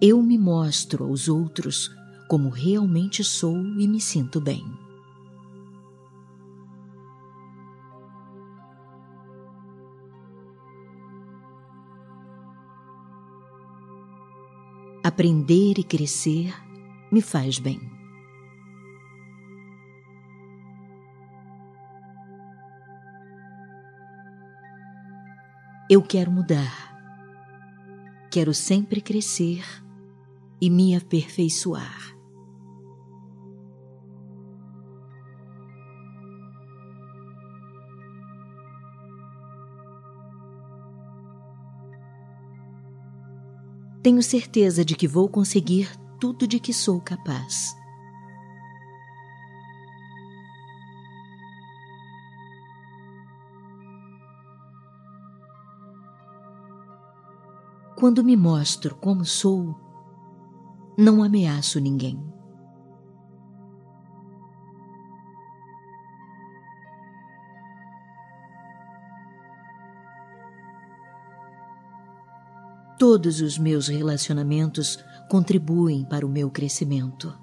[0.00, 1.94] Eu me mostro aos outros
[2.26, 4.64] como realmente sou e me sinto bem.
[15.20, 16.50] Aprender e crescer
[17.12, 17.78] me faz bem.
[25.90, 26.96] Eu quero mudar.
[28.30, 29.62] Quero sempre crescer
[30.58, 32.16] e me aperfeiçoar.
[44.02, 47.76] Tenho certeza de que vou conseguir tudo de que sou capaz.
[57.96, 59.74] Quando me mostro como sou,
[60.96, 62.18] não ameaço ninguém.
[73.00, 77.34] Todos os meus relacionamentos contribuem para o meu crescimento.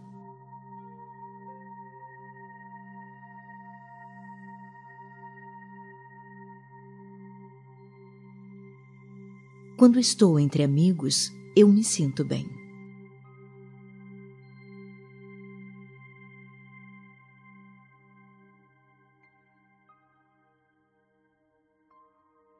[9.75, 12.47] Quando estou entre amigos, eu me sinto bem.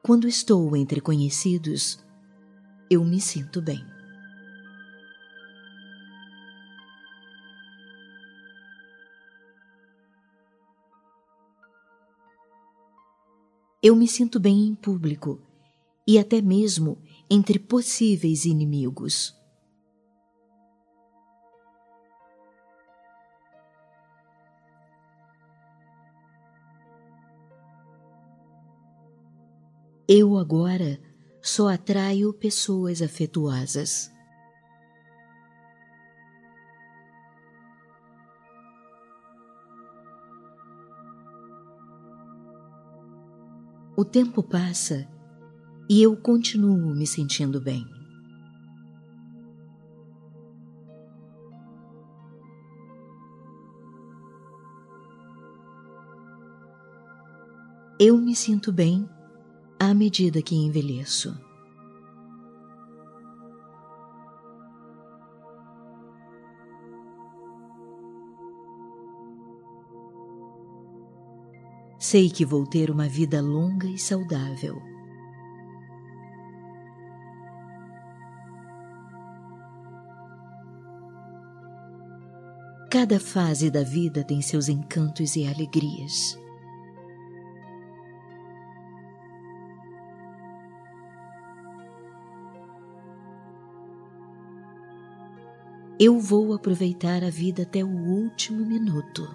[0.02, 2.07] Quando estou entre conhecidos,
[2.90, 3.84] eu me sinto bem.
[13.82, 15.40] Eu me sinto bem em público
[16.06, 19.36] e até mesmo entre possíveis inimigos.
[30.08, 31.07] Eu agora
[31.42, 34.10] só atraio pessoas afetuosas.
[43.96, 45.08] O tempo passa
[45.90, 47.84] e eu continuo me sentindo bem.
[57.98, 59.08] Eu me sinto bem
[59.80, 61.38] à medida que envelheço.
[71.98, 74.80] Sei que vou ter uma vida longa e saudável.
[82.90, 86.38] Cada fase da vida tem seus encantos e alegrias.
[96.00, 99.28] Eu vou aproveitar a vida até o último minuto.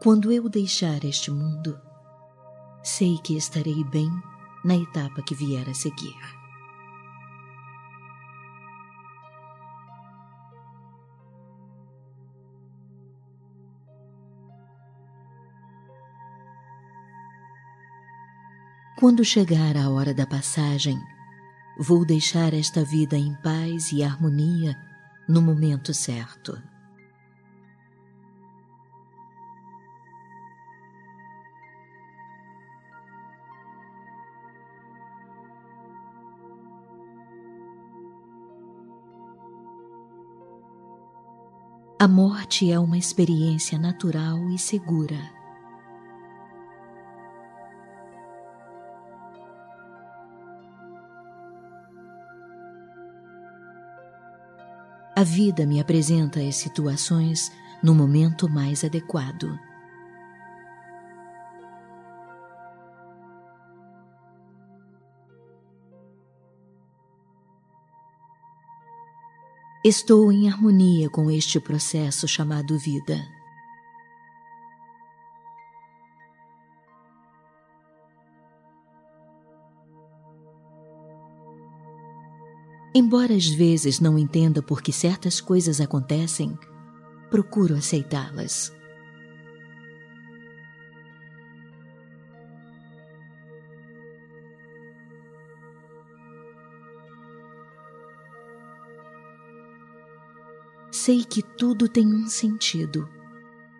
[0.00, 1.80] Quando eu deixar este mundo,
[2.80, 4.08] sei que estarei bem
[4.64, 6.43] na etapa que vier a seguir.
[19.04, 20.98] Quando chegar a hora da passagem,
[21.78, 24.74] vou deixar esta vida em paz e harmonia
[25.28, 26.58] no momento certo.
[42.00, 45.43] A morte é uma experiência natural e segura.
[55.16, 59.56] A vida me apresenta as situações no momento mais adequado.
[69.84, 73.24] Estou em harmonia com este processo chamado vida.
[82.94, 86.56] Embora às vezes não entenda por que certas coisas acontecem,
[87.28, 88.72] procuro aceitá-las.
[101.04, 103.06] sei que tudo tem um sentido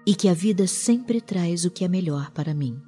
[0.07, 2.79] e que a vida sempre traz o que é melhor para mim.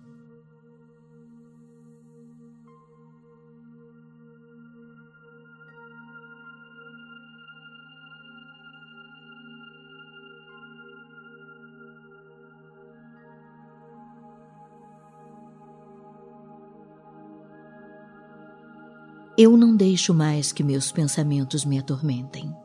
[19.38, 22.56] Eu não deixo mais que meus pensamentos me atormentem.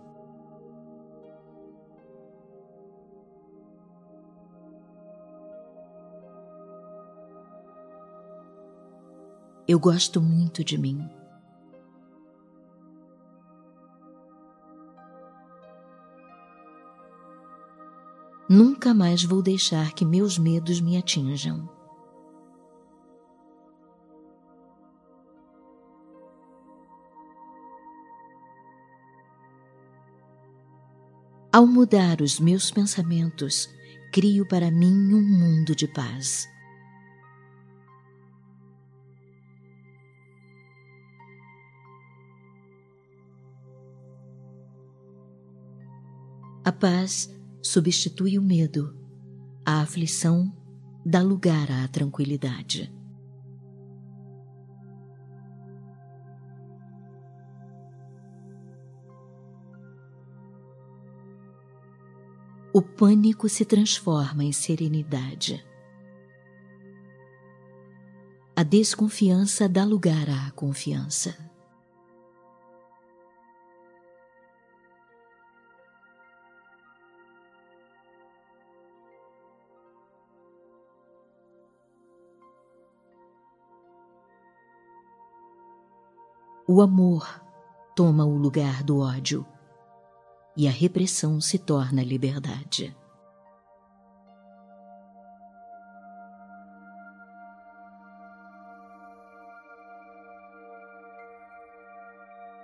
[9.67, 11.09] Eu gosto muito de mim.
[18.47, 21.80] Nunca mais vou deixar que meus medos me atinjam.
[31.53, 33.69] Ao mudar os meus pensamentos,
[34.09, 36.47] crio para mim um mundo de paz.
[46.63, 47.29] A paz
[47.61, 48.95] substitui o medo,
[49.65, 50.55] a aflição
[51.05, 53.00] dá lugar à tranquilidade.
[62.73, 65.61] O pânico se transforma em serenidade.
[68.55, 71.35] A desconfiança dá lugar à confiança.
[86.65, 87.43] O amor
[87.97, 89.45] toma o lugar do ódio
[90.61, 92.95] e a repressão se torna liberdade.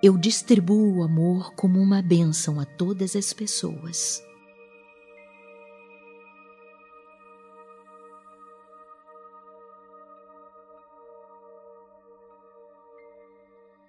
[0.00, 4.22] Eu distribuo o amor como uma bênção a todas as pessoas.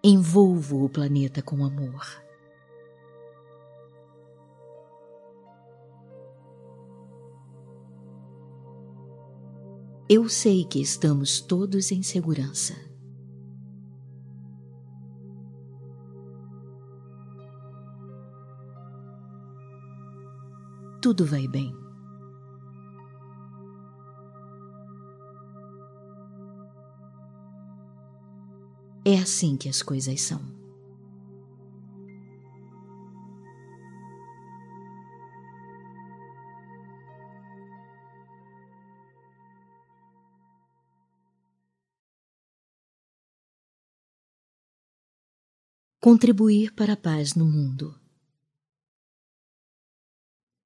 [0.03, 2.27] Envolvo o planeta com amor.
[10.11, 12.73] Eu sei que estamos todos em segurança.
[20.99, 21.71] Tudo vai bem.
[29.05, 30.58] É assim que as coisas são.
[46.11, 47.93] Contribuir para a paz no mundo.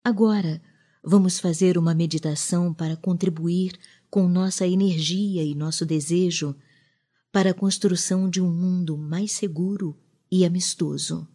[0.01, 0.63] Agora,
[1.03, 3.77] vamos fazer uma meditação para contribuir
[4.09, 6.55] com nossa energia e nosso desejo
[7.29, 11.27] para a construção de um mundo mais seguro e amistoso.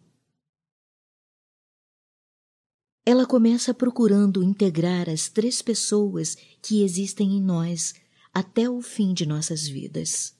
[3.05, 6.33] Ela começa procurando integrar as três pessoas
[6.63, 7.93] que existem em nós
[8.33, 10.35] até o fim de nossas vidas.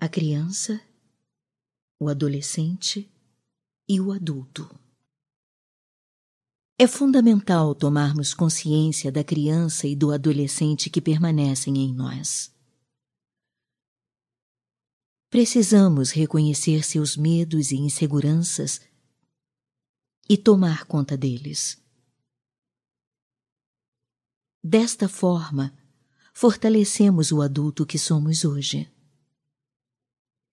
[0.00, 0.80] a criança,
[1.98, 3.10] o adolescente
[3.88, 4.68] e o adulto.
[6.78, 12.54] É fundamental tomarmos consciência da criança e do adolescente que permanecem em nós.
[15.28, 18.80] Precisamos reconhecer seus medos e inseguranças
[20.28, 21.82] e tomar conta deles.
[24.62, 25.76] Desta forma,
[26.32, 28.88] fortalecemos o adulto que somos hoje.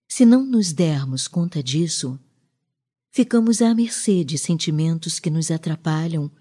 [0.07, 2.19] Se não nos dermos conta disso,
[3.11, 6.31] ficamos à mercê de sentimentos que nos atrapalham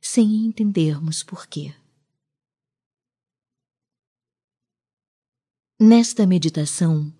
[0.00, 1.74] sem entendermos porquê.
[5.80, 7.12] Nesta meditação,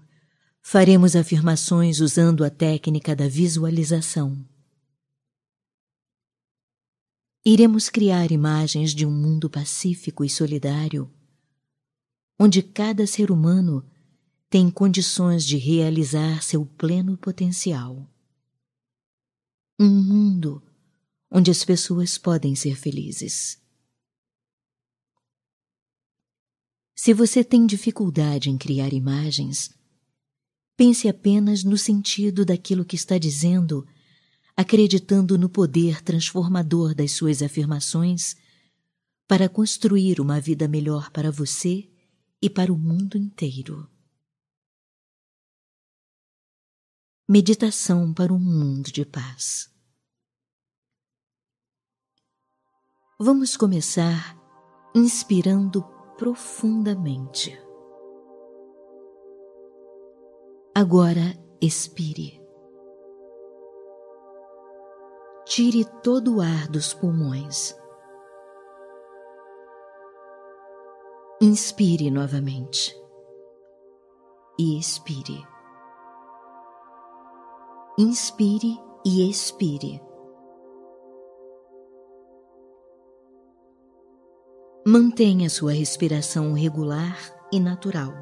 [0.61, 4.44] faremos afirmações usando a técnica da visualização.
[7.44, 11.11] Iremos criar imagens de um mundo pacífico e solidário,
[12.38, 13.88] onde cada ser humano
[14.51, 18.09] tem condições de realizar seu pleno potencial.
[19.78, 20.62] Um mundo
[21.30, 23.61] onde as pessoas podem ser felizes.
[26.96, 29.70] Se você tem dificuldade em criar imagens,
[30.76, 33.86] pense apenas no sentido daquilo que está dizendo
[34.57, 38.34] acreditando no poder transformador das suas afirmações
[39.28, 41.88] para construir uma vida melhor para você
[42.42, 43.88] e para o mundo inteiro.
[47.31, 49.70] Meditação para um mundo de paz.
[53.20, 54.35] Vamos começar
[54.95, 55.85] inspirando
[56.16, 57.53] profundamente.
[60.74, 61.20] Agora
[61.61, 62.41] expire.
[65.45, 67.79] Tire todo o ar dos pulmões.
[71.43, 72.99] Inspire novamente.
[74.59, 75.58] E expire.
[78.01, 80.01] Inspire e expire.
[84.86, 87.18] Mantenha sua respiração regular
[87.53, 88.14] e natural.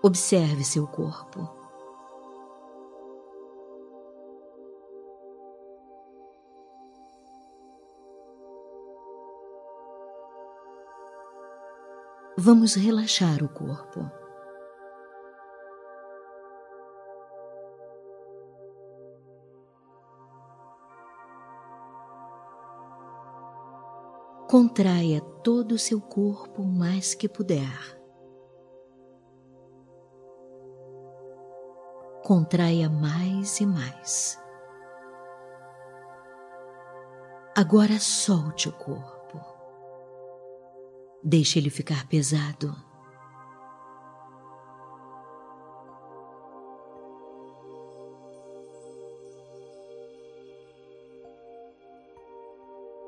[0.00, 1.63] Observe seu corpo.
[12.44, 14.00] Vamos relaxar o corpo.
[24.46, 27.94] Contraia todo o seu corpo o mais que puder.
[32.24, 34.42] contraia mais e mais.
[37.54, 39.13] Agora solte o corpo.
[41.26, 42.76] Deixe ele ficar pesado.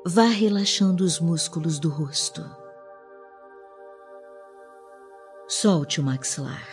[0.03, 2.41] Vá relaxando os músculos do rosto.
[5.47, 6.65] Solte o maxilar.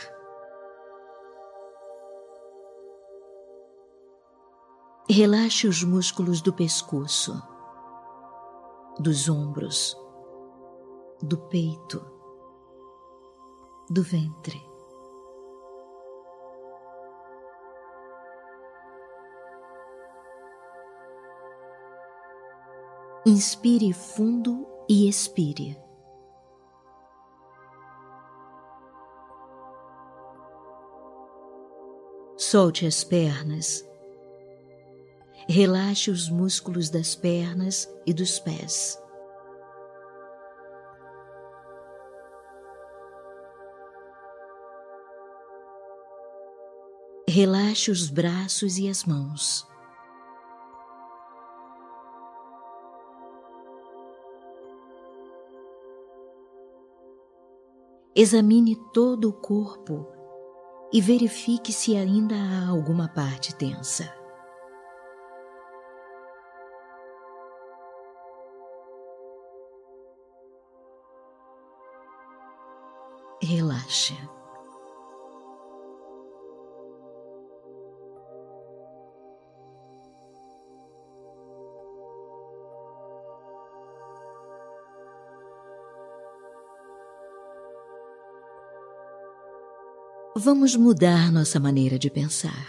[5.10, 7.38] Relaxe os músculos do pescoço,
[8.98, 9.94] dos ombros,
[11.24, 12.04] do peito,
[13.88, 14.62] do ventre.
[23.26, 25.82] Inspire fundo e expire.
[32.36, 33.82] Solte as pernas
[35.46, 38.98] Relaxe os músculos das pernas e dos pés.
[47.34, 49.66] Relaxe os braços e as mãos.
[58.14, 60.06] Examine todo o corpo
[60.92, 64.14] e verifique se ainda há alguma parte tensa.
[73.42, 74.16] relaxe.
[90.44, 92.66] Vamos mudar nossa maneira de pensar.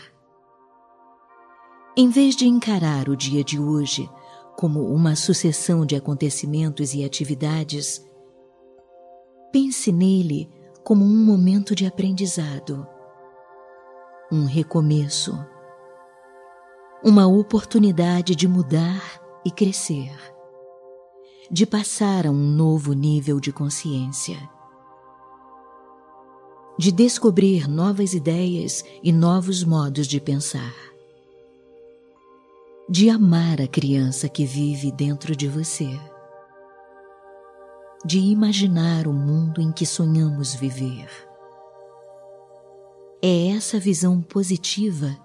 [1.97, 4.09] Em vez de encarar o dia de hoje
[4.55, 8.01] como uma sucessão de acontecimentos e atividades,
[9.51, 10.49] pense nele
[10.86, 12.88] como um momento de aprendizado,
[14.32, 15.38] um recomeço,
[17.03, 20.15] uma oportunidade de mudar e crescer,
[21.51, 24.55] de passar a um novo nível de consciência,
[26.78, 30.86] de descobrir novas ideias e novos modos de pensar
[32.88, 35.99] de amar a criança que vive dentro de você,
[38.05, 41.09] de imaginar o mundo em que sonhamos viver.
[43.23, 45.17] É essa visão positiva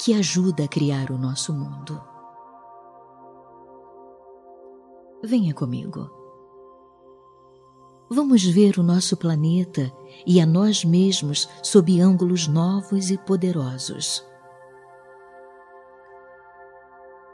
[0.00, 2.02] que ajuda a criar o nosso mundo.
[5.22, 6.25] Venha comigo.
[8.08, 9.92] Vamos ver o nosso planeta
[10.24, 14.24] e a nós mesmos sob ângulos novos e poderosos.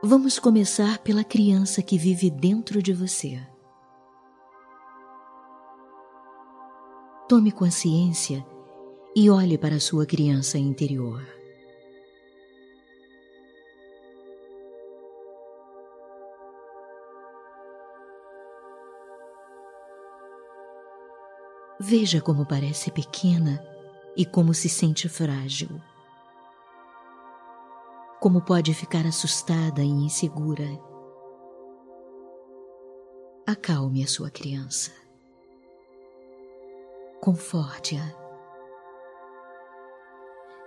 [0.02, 3.38] Vamos começar pela criança que vive dentro de você.
[7.28, 8.44] Tome consciência
[9.14, 11.41] e olhe para a sua criança interior.
[21.84, 23.62] Veja como parece pequena
[24.16, 25.80] e como se sente frágil
[28.22, 30.80] como pode ficar assustada e insegura.
[33.44, 34.92] Acalme a sua criança.
[37.20, 38.14] Conforte-a.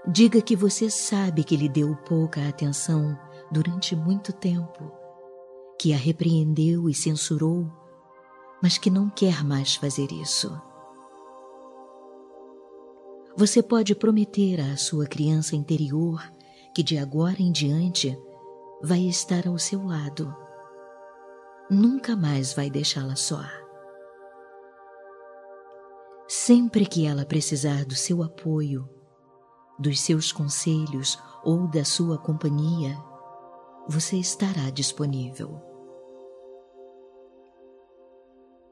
[0.05, 3.17] Diga que você sabe que lhe deu pouca atenção
[3.49, 4.91] durante muito tempo,
[5.79, 7.71] que a repreendeu e censurou,
[8.61, 10.61] mas que não quer mais fazer isso.
[13.37, 16.23] Você pode prometer à sua criança interior
[16.73, 18.17] que de agora em diante
[18.81, 20.33] vai estar ao seu lado.
[21.69, 23.43] Nunca mais vai deixá-la só.
[26.29, 28.89] Sempre que ela precisar do seu apoio,
[29.77, 32.97] dos seus conselhos ou da sua companhia,
[33.85, 35.61] você estará disponível.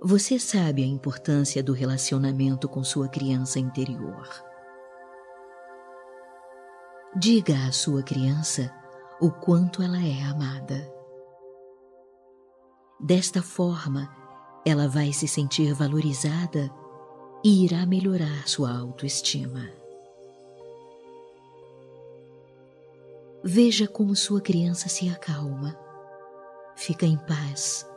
[0.02, 4.53] Você sabe a importância do relacionamento com sua criança interior.
[7.16, 8.74] Diga à sua criança
[9.22, 10.92] o quanto ela é amada.
[13.00, 14.10] Desta forma,
[14.66, 16.74] ela vai se sentir valorizada
[17.44, 19.70] e irá melhorar sua autoestima.
[23.44, 25.78] Veja como sua criança se acalma,
[26.76, 27.88] fica em paz,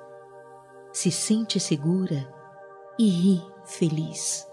[0.93, 2.31] se sente segura
[2.99, 4.47] e ri feliz.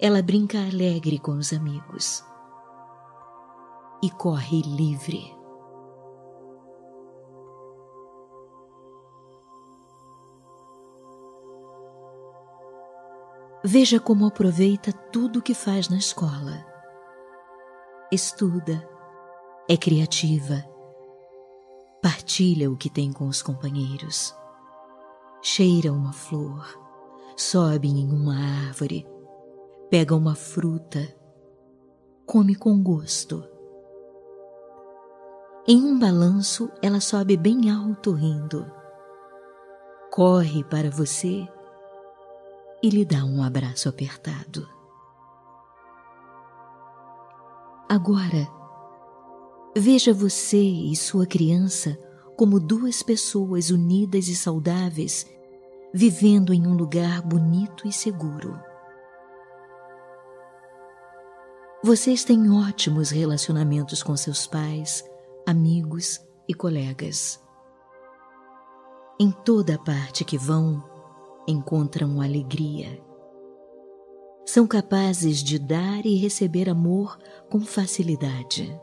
[0.00, 2.24] Ela brinca alegre com os amigos
[4.04, 5.34] e corre livre.
[13.64, 16.66] Veja como aproveita tudo o que faz na escola.
[18.12, 18.86] Estuda,
[19.66, 20.62] é criativa,
[22.02, 24.36] partilha o que tem com os companheiros,
[25.40, 26.78] cheira uma flor,
[27.38, 28.36] sobe em uma
[28.68, 29.06] árvore,
[29.88, 31.00] pega uma fruta,
[32.26, 33.53] come com gosto
[35.66, 38.70] em um balanço, ela sobe bem alto rindo.
[40.10, 41.48] Corre para você
[42.82, 44.68] e lhe dá um abraço apertado.
[47.88, 48.46] Agora,
[49.74, 51.98] veja você e sua criança
[52.36, 55.26] como duas pessoas unidas e saudáveis,
[55.94, 58.60] vivendo em um lugar bonito e seguro.
[61.82, 65.04] Vocês têm ótimos relacionamentos com seus pais,
[65.46, 67.42] amigos e colegas.
[69.20, 70.82] Em toda parte que vão,
[71.46, 73.00] encontram alegria.
[74.46, 77.18] São capazes de dar e receber amor
[77.50, 78.78] com facilidade.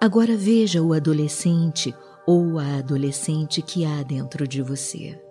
[0.00, 1.94] Agora veja o adolescente
[2.26, 5.27] ou a adolescente que há dentro de você.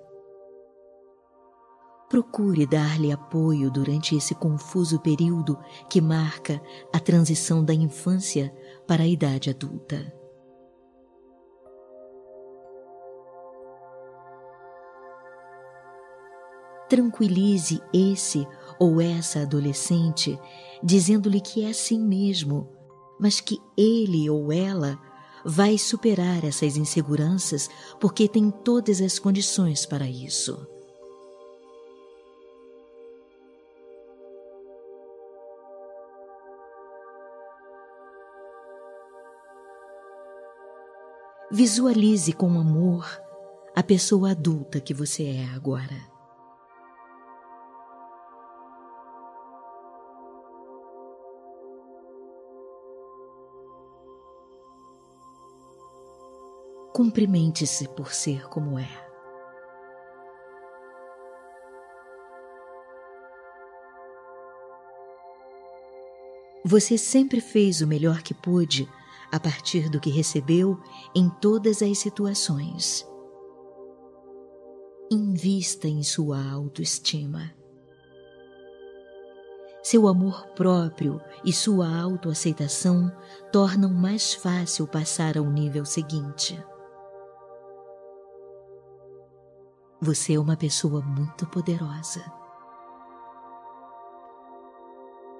[2.10, 6.62] Procure dar-lhe apoio durante esse confuso período que marca
[6.94, 8.54] a transição da infância
[8.88, 10.14] para a idade adulta.
[16.88, 18.48] Tranquilize esse
[18.80, 20.40] ou essa adolescente,
[20.82, 22.70] dizendo-lhe que é assim mesmo,
[23.20, 24.98] mas que ele ou ela
[25.44, 30.77] vai superar essas inseguranças porque tem todas as condições para isso.
[41.50, 43.08] Visualize com amor
[43.74, 45.96] a pessoa adulta que você é agora.
[56.92, 58.90] Cumprimente-se por ser como é.
[66.66, 68.86] Você sempre fez o melhor que pôde
[69.32, 70.80] a partir do que recebeu
[71.14, 73.08] em todas as situações.
[75.12, 77.54] Invista em sua autoestima.
[79.84, 83.10] Seu amor próprio e sua autoaceitação
[83.52, 86.62] tornam mais fácil passar ao nível seguinte.
[90.02, 92.22] Você é uma pessoa muito poderosa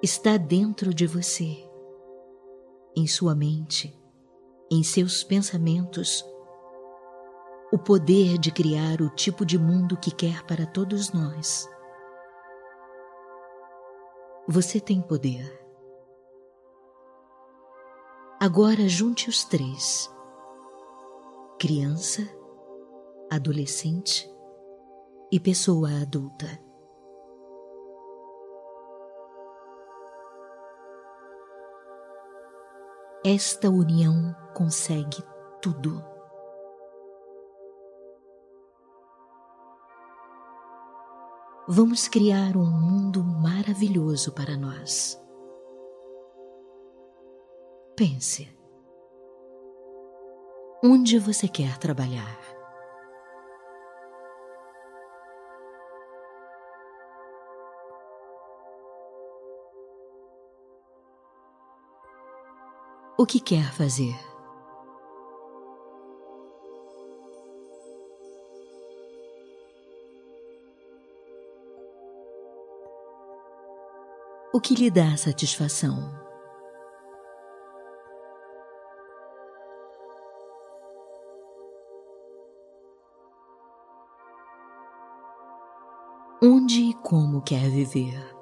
[0.02, 1.67] está dentro de você,
[2.96, 3.96] em sua mente,
[4.70, 6.24] em seus pensamentos,
[7.72, 11.68] o poder de criar o tipo de mundo que quer para todos nós.
[14.46, 15.58] Você tem poder.
[18.40, 20.10] Agora junte os três:
[21.58, 22.22] criança,
[23.30, 24.30] adolescente
[25.30, 26.67] e pessoa adulta.
[33.24, 35.20] Esta união consegue
[35.60, 36.04] tudo.
[41.66, 45.20] Vamos criar um mundo maravilhoso para nós.
[47.96, 48.48] Pense.
[50.82, 52.38] Onde você quer trabalhar?
[63.20, 64.14] O que quer fazer.
[74.54, 76.16] O que lhe dá satisfação?
[86.40, 88.37] Onde e como quer viver?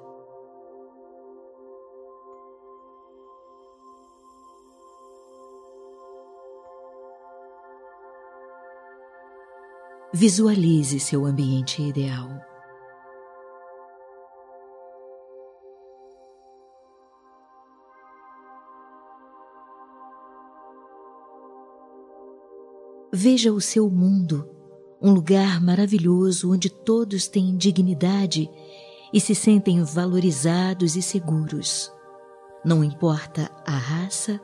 [10.19, 12.27] Visualize seu ambiente ideal.
[23.13, 24.49] Veja o seu mundo,
[24.99, 28.49] um lugar maravilhoso onde todos têm dignidade
[29.13, 31.93] e se sentem valorizados e seguros,
[32.65, 34.41] não importa a raça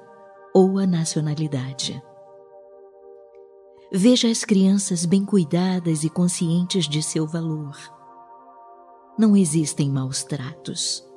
[0.54, 2.00] ou a nacionalidade.
[3.95, 7.78] Veja as crianças bem cuidadas e conscientes de seu valor.
[9.20, 11.07] Não existem maus tratos.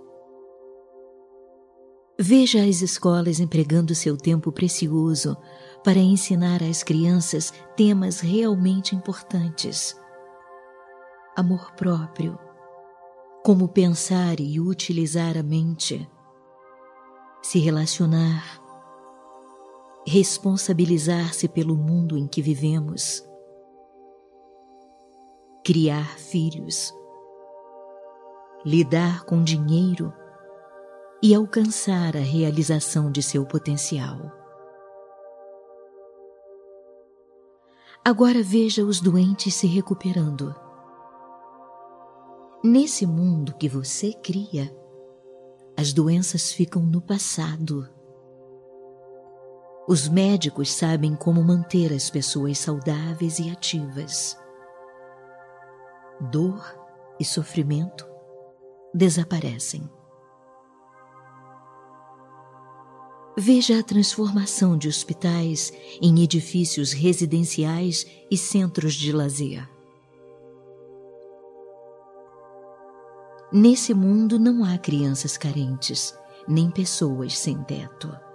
[2.19, 5.39] Veja as escolas empregando seu tempo precioso
[5.83, 9.99] para ensinar às crianças temas realmente importantes.
[11.35, 12.39] Amor próprio,
[13.43, 16.07] como pensar e utilizar a mente,
[17.41, 18.66] se relacionar,
[20.07, 23.27] responsabilizar-se pelo mundo em que vivemos,
[25.65, 26.95] criar filhos,
[28.65, 30.13] lidar com dinheiro
[31.21, 34.31] e alcançar a realização de seu potencial.
[38.05, 40.55] Agora veja os doentes se recuperando.
[42.63, 44.73] Nesse mundo que você cria,
[45.77, 47.96] as doenças ficam no passado
[49.89, 54.37] os médicos sabem como manter as pessoas saudáveis e ativas.
[56.21, 56.65] Dor
[57.21, 58.05] e sofrimento
[58.93, 59.89] desaparecem.
[63.39, 69.69] Veja a transformação de hospitais em edifícios residenciais e centros de lazer.
[73.53, 76.19] Nesse mundo não há crianças carentes,
[76.49, 78.26] nem pessoas sem teto.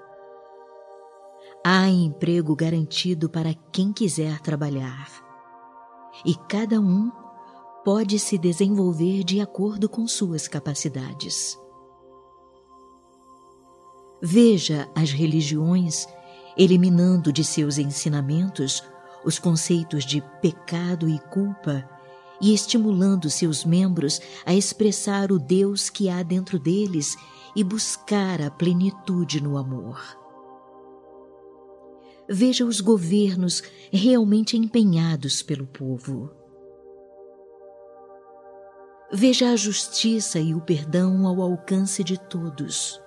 [1.63, 5.07] Há emprego garantido para quem quiser trabalhar.
[6.25, 7.11] E cada um
[7.85, 11.55] pode se desenvolver de acordo com suas capacidades.
[14.19, 16.07] Veja as religiões
[16.57, 18.83] eliminando de seus ensinamentos
[19.23, 21.88] os conceitos de pecado e culpa
[22.41, 27.15] e estimulando seus membros a expressar o Deus que há dentro deles
[27.55, 30.20] e buscar a plenitude no amor.
[32.34, 36.32] Veja os governos realmente empenhados pelo povo.
[39.12, 42.98] Veja a justiça e o perdão ao alcance de todos.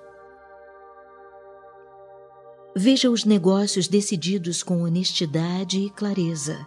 [2.77, 6.59] Veja os negócios decididos com honestidade e clareza.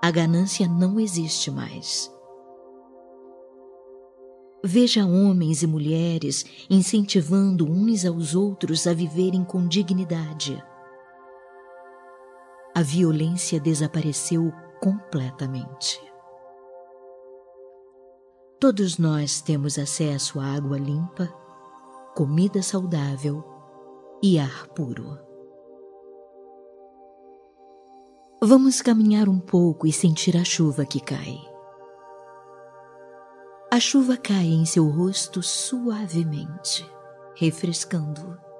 [0.00, 2.08] A ganância não existe mais.
[4.62, 10.62] Veja homens e mulheres incentivando uns aos outros a viverem com dignidade.
[12.74, 14.50] A violência desapareceu
[14.80, 16.00] completamente.
[18.58, 21.26] Todos nós temos acesso a água limpa,
[22.14, 23.44] comida saudável
[24.22, 25.18] e ar puro.
[28.40, 31.38] Vamos caminhar um pouco e sentir a chuva que cai.
[33.70, 36.88] A chuva cai em seu rosto suavemente,
[37.34, 38.51] refrescando.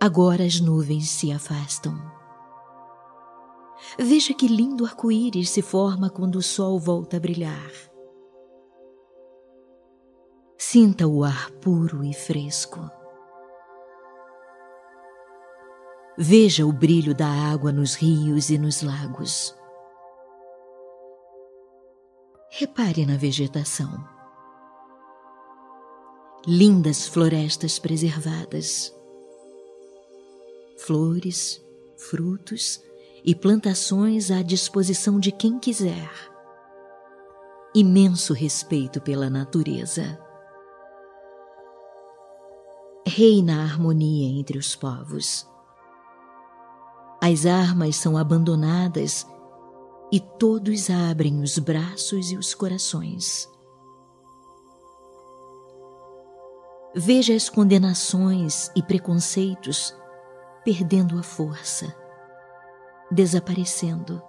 [0.00, 1.94] Agora as nuvens se afastam.
[3.98, 7.72] Veja que lindo arco-íris se forma quando o sol volta a brilhar.
[10.56, 12.78] Sinta o ar puro e fresco.
[16.16, 19.54] Veja o brilho da água nos rios e nos lagos.
[22.50, 24.04] Repare na vegetação.
[26.46, 28.97] Lindas florestas preservadas.
[30.78, 31.64] Flores,
[31.96, 32.82] frutos
[33.24, 36.10] e plantações à disposição de quem quiser.
[37.74, 40.18] Imenso respeito pela natureza.
[43.06, 45.46] Reina a harmonia entre os povos
[47.20, 49.26] as armas são abandonadas
[50.10, 53.48] e todos abrem os braços e os corações.
[56.94, 59.94] Veja as condenações e preconceitos
[60.68, 61.96] perdendo a força,
[63.10, 64.22] desaparecendo.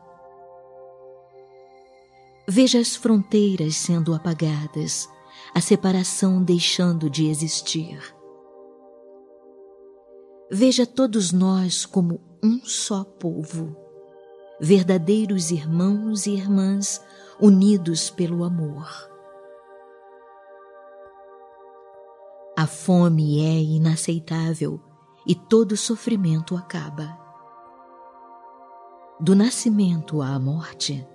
[2.48, 5.10] Veja as fronteiras sendo apagadas,
[5.54, 8.00] a separação deixando de existir.
[10.50, 13.76] Veja todos nós como um só povo,
[14.62, 17.06] verdadeiros irmãos e irmãs
[17.38, 18.88] unidos pelo amor.
[22.58, 24.80] A fome é inaceitável
[25.30, 27.16] e todo sofrimento acaba.
[29.20, 31.08] Do nascimento à morte,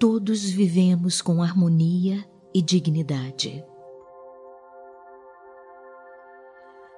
[0.00, 3.62] todos vivemos com harmonia e dignidade.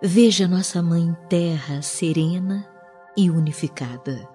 [0.01, 2.71] Veja nossa Mãe Terra serena
[3.17, 4.29] e unificada.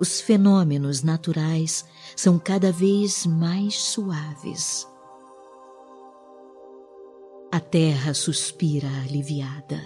[0.00, 1.84] Os fenômenos naturais
[2.16, 4.88] são cada vez mais suaves.
[7.56, 9.80] A terra suspira aliviada.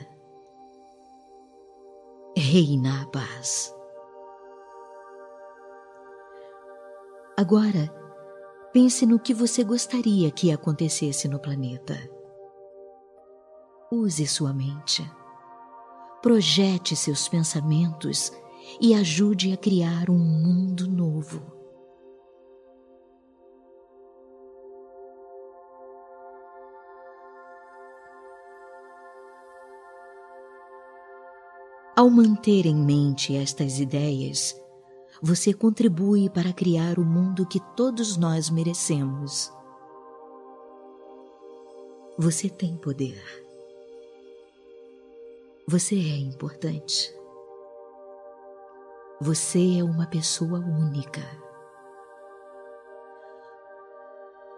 [2.36, 3.72] Reina a paz.
[7.36, 7.88] Agora,
[8.72, 11.96] pense no que você gostaria que acontecesse no planeta.
[13.92, 15.08] Use sua mente
[16.20, 18.32] projete seus pensamentos
[18.80, 21.59] e ajude a criar um mundo novo.
[32.00, 34.58] Ao manter em mente estas ideias,
[35.20, 39.52] você contribui para criar o mundo que todos nós merecemos.
[42.16, 43.22] Você tem poder.
[45.68, 47.14] Você é importante.
[49.20, 51.20] Você é uma pessoa única.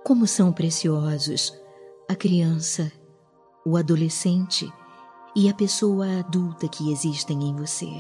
[0.05, 1.61] Como são preciosos
[2.09, 2.93] a criança,
[3.67, 4.73] o adolescente
[5.35, 7.91] e a pessoa adulta que existem em você.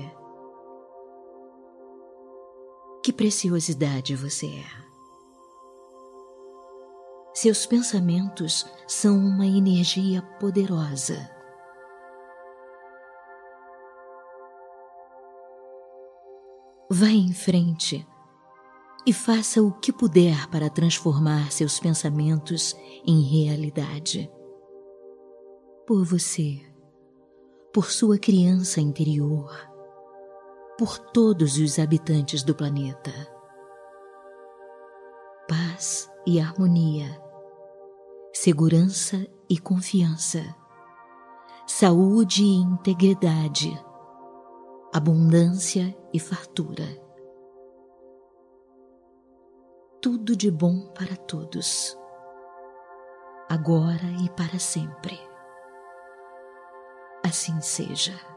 [3.02, 4.82] Que preciosidade você é.
[7.34, 11.30] Seus pensamentos são uma energia poderosa
[16.94, 18.06] Vá em frente
[19.06, 22.76] e faça o que puder para transformar seus pensamentos
[23.06, 24.30] em realidade.
[25.86, 26.60] Por você,
[27.72, 29.50] por sua criança interior,
[30.78, 33.12] por todos os habitantes do planeta.
[35.48, 37.20] Paz e harmonia,
[38.32, 40.42] segurança e confiança,
[41.66, 43.92] saúde e integridade
[44.94, 46.84] abundância e fartura.
[50.02, 51.96] Tudo de bom para todos,
[53.48, 55.18] agora e para sempre.
[57.22, 58.31] Assim seja.